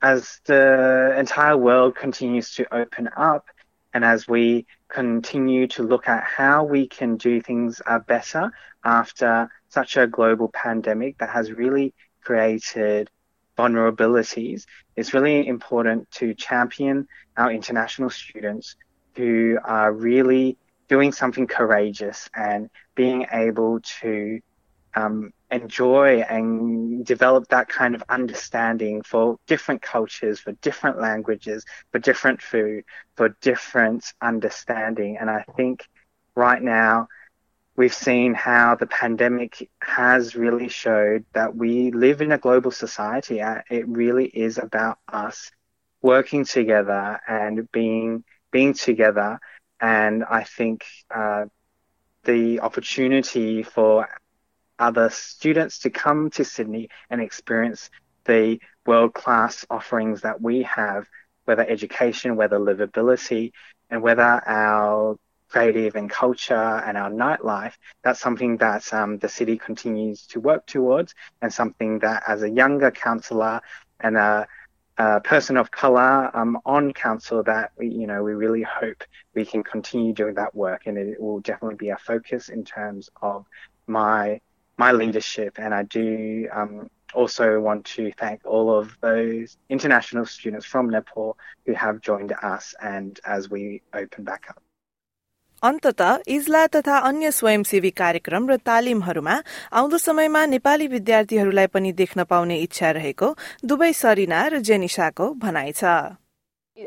As 0.00 0.40
the 0.46 0.62
entire 1.18 1.58
world 1.58 1.96
continues 1.96 2.54
to 2.54 2.70
open 2.72 3.12
up 3.18 3.44
and 3.92 4.04
as 4.04 4.28
we 4.28 4.66
continue 4.88 5.66
to 5.76 5.82
look 5.82 6.08
at 6.08 6.22
how 6.38 6.64
we 6.64 6.86
can 6.86 7.16
do 7.16 7.40
things 7.40 7.82
uh, 7.86 7.98
better 7.98 8.50
after 8.84 9.48
such 9.68 9.96
a 9.96 10.06
global 10.06 10.48
pandemic 10.64 11.18
that 11.18 11.38
has 11.38 11.50
really 11.50 11.92
created 12.24 13.10
vulnerabilities, 13.60 14.66
it's 14.96 15.12
really 15.14 15.46
important 15.46 16.10
to 16.18 16.34
champion 16.34 17.06
our 17.36 17.50
international 17.52 18.10
students 18.10 18.76
who 19.16 19.58
are 19.64 19.92
really 19.92 20.56
doing 20.88 21.12
something 21.12 21.46
courageous 21.46 22.28
and 22.34 22.70
being 22.94 23.26
able 23.32 23.80
to 24.00 24.40
um, 24.94 25.32
enjoy 25.50 26.20
and 26.22 27.04
develop 27.04 27.46
that 27.48 27.68
kind 27.68 27.94
of 27.94 28.02
understanding 28.08 29.02
for 29.02 29.36
different 29.46 29.82
cultures, 29.82 30.40
for 30.40 30.52
different 30.68 30.98
languages, 31.00 31.64
for 31.92 31.98
different 31.98 32.40
food, 32.42 32.84
for 33.16 33.28
different 33.40 34.04
understanding. 34.20 35.16
And 35.20 35.28
I 35.30 35.44
think 35.56 35.86
right 36.34 36.62
now, 36.62 37.08
we've 37.80 37.94
seen 37.94 38.34
how 38.34 38.74
the 38.74 38.86
pandemic 38.86 39.70
has 39.80 40.36
really 40.36 40.68
showed 40.68 41.24
that 41.32 41.56
we 41.56 41.90
live 41.92 42.20
in 42.20 42.30
a 42.30 42.36
global 42.36 42.70
society. 42.70 43.40
It 43.40 43.88
really 43.88 44.26
is 44.26 44.58
about 44.58 44.98
us 45.10 45.50
working 46.02 46.44
together 46.44 47.18
and 47.26 47.72
being 47.72 48.22
being 48.50 48.74
together. 48.74 49.40
And 49.80 50.24
I 50.24 50.44
think 50.44 50.84
uh, 51.10 51.46
the 52.24 52.60
opportunity 52.60 53.62
for 53.62 54.06
other 54.78 55.08
students 55.08 55.78
to 55.78 55.88
come 55.88 56.28
to 56.32 56.44
Sydney 56.44 56.90
and 57.08 57.22
experience 57.22 57.88
the 58.26 58.60
world 58.84 59.14
class 59.14 59.64
offerings 59.70 60.20
that 60.20 60.42
we 60.42 60.64
have, 60.64 61.06
whether 61.46 61.66
education, 61.66 62.36
whether 62.36 62.58
livability, 62.58 63.52
and 63.88 64.02
whether 64.02 64.42
our 64.46 65.16
creative 65.50 65.96
and 65.96 66.08
culture 66.08 66.54
and 66.54 66.96
our 66.96 67.10
nightlife, 67.10 67.74
that's 68.02 68.20
something 68.20 68.56
that 68.58 68.92
um, 68.94 69.18
the 69.18 69.28
city 69.28 69.58
continues 69.58 70.26
to 70.26 70.40
work 70.40 70.66
towards 70.66 71.14
and 71.42 71.52
something 71.52 71.98
that 72.00 72.22
as 72.26 72.42
a 72.42 72.50
younger 72.50 72.90
councillor 72.90 73.60
and 74.00 74.16
a, 74.16 74.46
a 74.98 75.20
person 75.20 75.56
of 75.56 75.70
colour 75.70 76.30
um, 76.34 76.58
on 76.64 76.92
council 76.92 77.42
that 77.42 77.72
we, 77.78 77.88
you 77.88 78.06
know 78.06 78.22
we 78.22 78.32
really 78.34 78.62
hope 78.62 79.02
we 79.34 79.44
can 79.44 79.62
continue 79.62 80.12
doing 80.12 80.34
that 80.34 80.54
work 80.54 80.82
and 80.86 80.98
it 80.98 81.20
will 81.20 81.40
definitely 81.40 81.76
be 81.76 81.88
a 81.90 81.96
focus 81.96 82.48
in 82.48 82.64
terms 82.64 83.10
of 83.22 83.46
my 83.86 84.40
my 84.76 84.92
leadership 84.92 85.58
and 85.58 85.74
I 85.74 85.82
do 85.84 86.48
um, 86.52 86.88
also 87.14 87.60
want 87.60 87.84
to 87.84 88.12
thank 88.18 88.42
all 88.44 88.78
of 88.78 88.96
those 89.00 89.56
international 89.68 90.26
students 90.26 90.64
from 90.64 90.90
Nepal 90.90 91.36
who 91.66 91.74
have 91.74 92.00
joined 92.00 92.32
us 92.42 92.74
and 92.80 93.18
as 93.24 93.50
we 93.50 93.82
open 93.92 94.24
back 94.24 94.46
up. 94.48 94.62
अन्तत 95.62 96.02
इजला 96.28 96.66
तथा 96.66 96.96
अन्य 97.08 97.30
स्वयंसेवी 97.30 97.90
कार्यक्रम 97.92 98.48
र 98.50 98.56
तालिमहरूमा 98.68 99.34
आउँदो 99.72 99.98
समयमा 99.98 100.44
नेपाली 100.46 100.86
विद्यार्थीहरूलाई 100.86 101.66
पनि 101.74 101.92
देख्न 102.00 102.24
पाउने 102.24 102.56
इच्छा 102.64 102.90
रहेको 102.96 103.28
दुवै 103.64 103.92
सरिना 103.92 104.40
र 104.48 104.64
जेनिसाको 104.68 105.26
भनाइ 105.36 105.72
छ। 105.72 105.84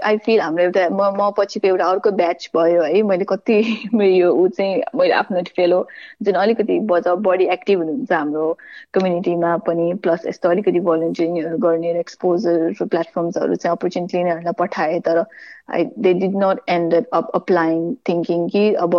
आई 0.02 0.18
फिल 0.18 0.40
हाम्रो 0.42 0.64
एउटा 0.64 0.88
म 0.92 1.08
म 1.14 1.30
पछिको 1.38 1.68
एउटा 1.68 1.86
अर्को 1.88 2.12
ब्याच 2.14 2.50
भयो 2.54 2.84
है 2.84 3.02
मैले 3.04 3.26
कति 3.26 3.56
यो 4.10 4.32
ऊ 4.34 4.48
चाहिँ 4.50 4.82
मैले 4.96 5.14
आफ्नो 5.14 5.42
फेलो 5.56 5.80
जुन 6.22 6.36
अलिकति 6.36 6.80
बज 6.90 7.08
बढी 7.22 7.46
एक्टिभ 7.54 7.80
हुनुहुन्छ 7.80 8.12
हाम्रो 8.12 8.46
कम्युनिटीमा 8.94 9.56
पनि 9.68 9.94
प्लस 10.04 10.26
यस्तो 10.28 10.50
अलिकति 10.50 10.80
भलिन्टियरिङहरू 10.82 11.58
गर्ने 11.60 11.94
र 11.94 11.98
एक्सपोजर 11.98 12.86
प्लेटफर्म्सहरू 12.86 13.56
चाहिँ 13.56 13.76
अपर्च्युनिटी 13.76 14.18
लिनेहरूलाई 14.18 14.54
पठाएँ 14.60 15.00
तर 15.02 15.24
I 15.72 15.86
they 16.00 16.14
did 16.16 16.36
not 16.38 16.62
end 16.70 16.94
up 17.14 17.32
applying 17.36 17.94
thinking 18.10 18.48
कि 18.50 18.64
अब 18.84 18.96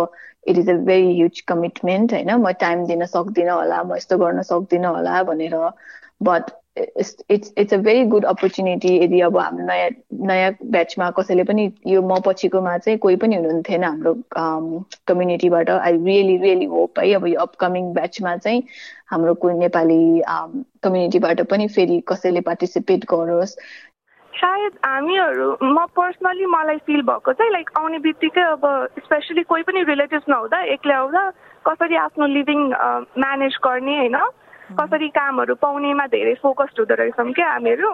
it 0.47 0.57
is 0.57 0.69
a 0.69 0.73
very 0.85 1.13
huge 1.13 1.39
commitment 1.47 2.13
होइन 2.13 2.31
म 2.37 2.51
टाइम 2.59 2.85
दिन 2.87 3.05
सक्दिनँ 3.07 3.51
होला 3.53 3.83
म 3.83 3.95
यस्तो 3.95 4.17
गर्न 4.17 4.41
सक्दिनँ 4.45 4.87
होला 4.89 5.21
भनेर 5.25 5.55
but 6.23 6.51
it's 6.77 7.15
it's 7.57 7.73
a 7.73 7.77
very 7.77 8.03
good 8.03 8.25
opportunity 8.25 8.95
यदि 9.03 9.19
अब 9.21 9.37
हाम्रो 9.37 9.65
नयाँ 9.65 9.89
नयाँ 10.27 10.51
ब्याचमा 10.65 11.09
कसैले 11.11 11.43
पनि 11.43 11.71
यो 11.87 12.01
म 12.01 12.19
पछिकोमा 12.25 12.77
चाहिँ 12.77 12.97
कोही 12.99 13.15
पनि 13.15 13.35
हुनुहुन्थेन 13.35 13.83
हाम्रो 13.83 14.13
कम्युनिटीबाट 15.07 15.69
आई 15.69 15.91
रियली 15.91 16.37
रियली 16.37 16.65
होप 16.65 16.99
है 16.99 17.13
अब 17.13 17.27
यो 17.27 17.39
अपकमिङ 17.39 17.93
ब्याचमा 17.93 18.35
चाहिँ 18.37 18.63
हाम्रो 19.11 19.33
कोही 19.33 19.57
नेपाली 19.57 20.21
कम्युनिटीबाट 20.83 21.41
पनि 21.41 21.67
फेरि 21.67 22.03
कसैले 22.07 22.41
पार्टिसिपेट 22.41 23.05
गरोस्। 23.05 23.57
सायद 24.33 24.71
हामीहरू 24.85 25.57
म 25.63 25.85
पर्सनली 25.95 26.45
मलाई 26.45 26.77
फिल 26.77 27.01
भएको 27.01 27.33
चाहिँ 27.33 27.51
लाइक 27.51 27.69
आउने 27.77 27.99
बित्तिकै 27.99 28.41
अब 28.41 28.63
स्पेसली 28.99 29.43
कोही 29.43 29.63
पनि 29.63 29.83
रिलेटिभ्स 29.83 30.25
नहुँदा 30.29 30.63
एक्लै 30.73 30.93
आउँदा 30.93 31.29
कसरी 31.67 31.95
आफ्नो 31.97 32.25
लिभिङ 32.27 32.59
म्यानेज 33.23 33.57
गर्ने 33.63 33.97
होइन? 33.97 34.17
कसरी 34.73 35.09
कामहरू 35.13 35.55
पाउनेमा 35.61 36.05
धेरै 36.07 36.33
फोकस्ड 36.41 36.79
हुँदो 36.79 36.95
रहेछौँ। 36.95 37.31
क्या 37.33 37.49
हामीहरू? 37.51 37.91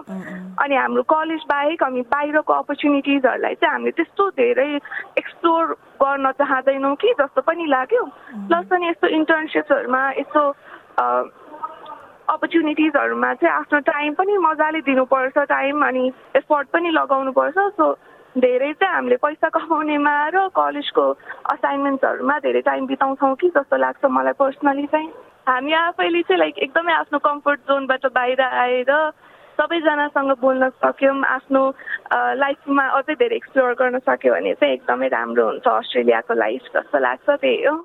अनि 0.61 0.75
हाम्रो 0.75 1.03
कलेज 1.03 1.41
बाहेक 1.49 1.83
हामी 1.83 2.01
बाहिरको 2.07 2.53
अपर्च्युनिटिजहरूलाई 2.53 3.55
चाहिँ 3.55 3.73
हामीले 3.73 3.91
त्यस्तो 3.91 4.29
धेरै 4.39 4.69
एक्सप्लोर 5.17 5.63
गर्न 6.01 6.31
चाहँदैनौँ 6.31 6.95
कि 6.95 7.13
जस्तो 7.19 7.41
पनि 7.41 7.65
लाग्यो। 7.65 8.03
प्लस 8.47 8.71
अनि 8.71 8.87
यस्तो 8.89 9.07
इन्टर्नसिप्सहरूमा 9.07 10.01
यस्तो 10.19 10.43
अपर्च्युनिटिजहरूमा 12.31 13.33
चाहिँ 13.33 13.55
आफ्नो 13.55 13.79
टाइम 13.91 14.13
पनि 14.13 14.37
मजाले 14.37 14.81
दिनुपर्छ 14.87 15.37
टाइम 15.37 15.85
अनि 15.87 16.11
एफोर्ट 16.35 16.67
पनि 16.71 16.89
लगाउनुपर्छ। 16.91 17.57
सो 17.75 17.91
धेरै 18.35 18.71
चाहिँ 18.79 18.95
हामीले 18.95 19.15
पैसा 19.19 19.49
कमाउनेमा 19.49 20.13
र 20.31 20.47
कलेजको 20.55 21.05
असाइनमेन्ट्सहरूमा 21.51 22.37
धेरै 22.39 22.61
टाइम 22.61 22.85
बिताउँछौँ 22.87 23.35
कि 23.35 23.47
जस्तो 23.49 23.75
लाग्छ 23.77 24.05
मलाई 24.07 24.33
पर्सनली 24.39 24.85
चाहिँ। 24.87 25.09
हामी 25.47 25.73
आफैले 25.73 26.21
चाहिँ 26.21 26.39
लाइक 26.39 26.57
एकदमै 26.63 26.93
आफ्नो 26.93 27.19
कम्फर्ट 27.19 27.59
जोनबाट 27.67 28.05
बाहिर 28.13 28.41
आएर 28.41 28.91
सबैजनासँग 29.57 30.31
बोल्न 30.41 30.69
सक्यौँ 30.69 31.17
आफ्नो 31.27 31.61
लाइफमा 32.37 32.85
अझै 32.97 33.15
धेरै 33.15 33.35
एक्सप्लोर 33.35 33.73
गर्न 33.73 33.99
सक्यो 34.05 34.33
भने 34.33 34.53
चाहिँ 34.53 34.73
एकदमै 34.73 35.07
राम्रो 35.07 35.45
हुन्छ 35.45 35.67
अस्ट्रेलियाको 35.67 36.33
लाइफ 36.33 36.61
जस्तो 36.75 36.99
लाग्छ 36.99 37.29
त्यही 37.29 37.63
हो। 37.65 37.75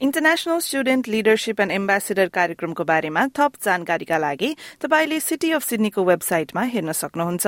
International 0.00 0.58
student 0.60 1.08
leadership 1.08 1.60
and 1.60 1.72
ambassador 1.72 2.28
कार्यक्रमको 2.28 2.84
बारेमा 2.84 3.20
थप 3.32 3.52
जानकारीका 3.64 4.18
लागि 4.18 4.50
तपाईँले 4.84 5.20
सिटी 5.20 5.50
अफ 5.56 5.64
सिडनीको 5.64 6.04
वेबसाइटमा 6.04 6.62
हेर्न 6.74 6.92
सक्नुहुन्छ। 6.92 7.46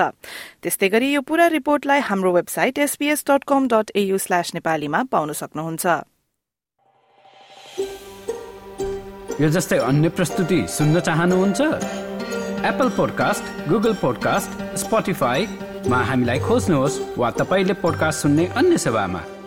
त्यस्तै 0.65 0.89
गरी 0.89 1.13
यो 1.13 1.21
पूरा 1.29 1.47
रिपोर्टलाई 1.53 2.01
हाम्रो 2.09 2.33
website 2.33 2.79
SPS 2.79 3.25
dot 3.29 3.45
com 3.45 3.69
dot 3.69 3.93
AU 3.95 4.19
slash 4.19 4.55
नेपालीमा 4.55 5.03
पाउन 5.13 5.33
सक्नुहुन्छ। 5.37 5.87
यो 9.41 9.49
जस्तै 9.53 9.79
अन्य 9.85 10.09
प्रस्तुति 10.17 10.65
सुन्न 10.73 11.01
चाहनुहुन्छ? 11.05 11.61
Apple 12.65 12.89
podcast 12.97 13.69
Google 13.69 13.95
podcast 14.01 14.51
Spotify 14.89 15.47
वा 15.85 15.99
हामीलाई 16.11 16.39
खोज्नुहोस् 16.49 17.03
वा 17.19 17.31
तपाईँले 17.41 17.75
पोडकास्ट 17.85 18.19
सुन्ने 18.25 18.47
अन्य 18.57 18.79
सेवामा। 18.89 19.38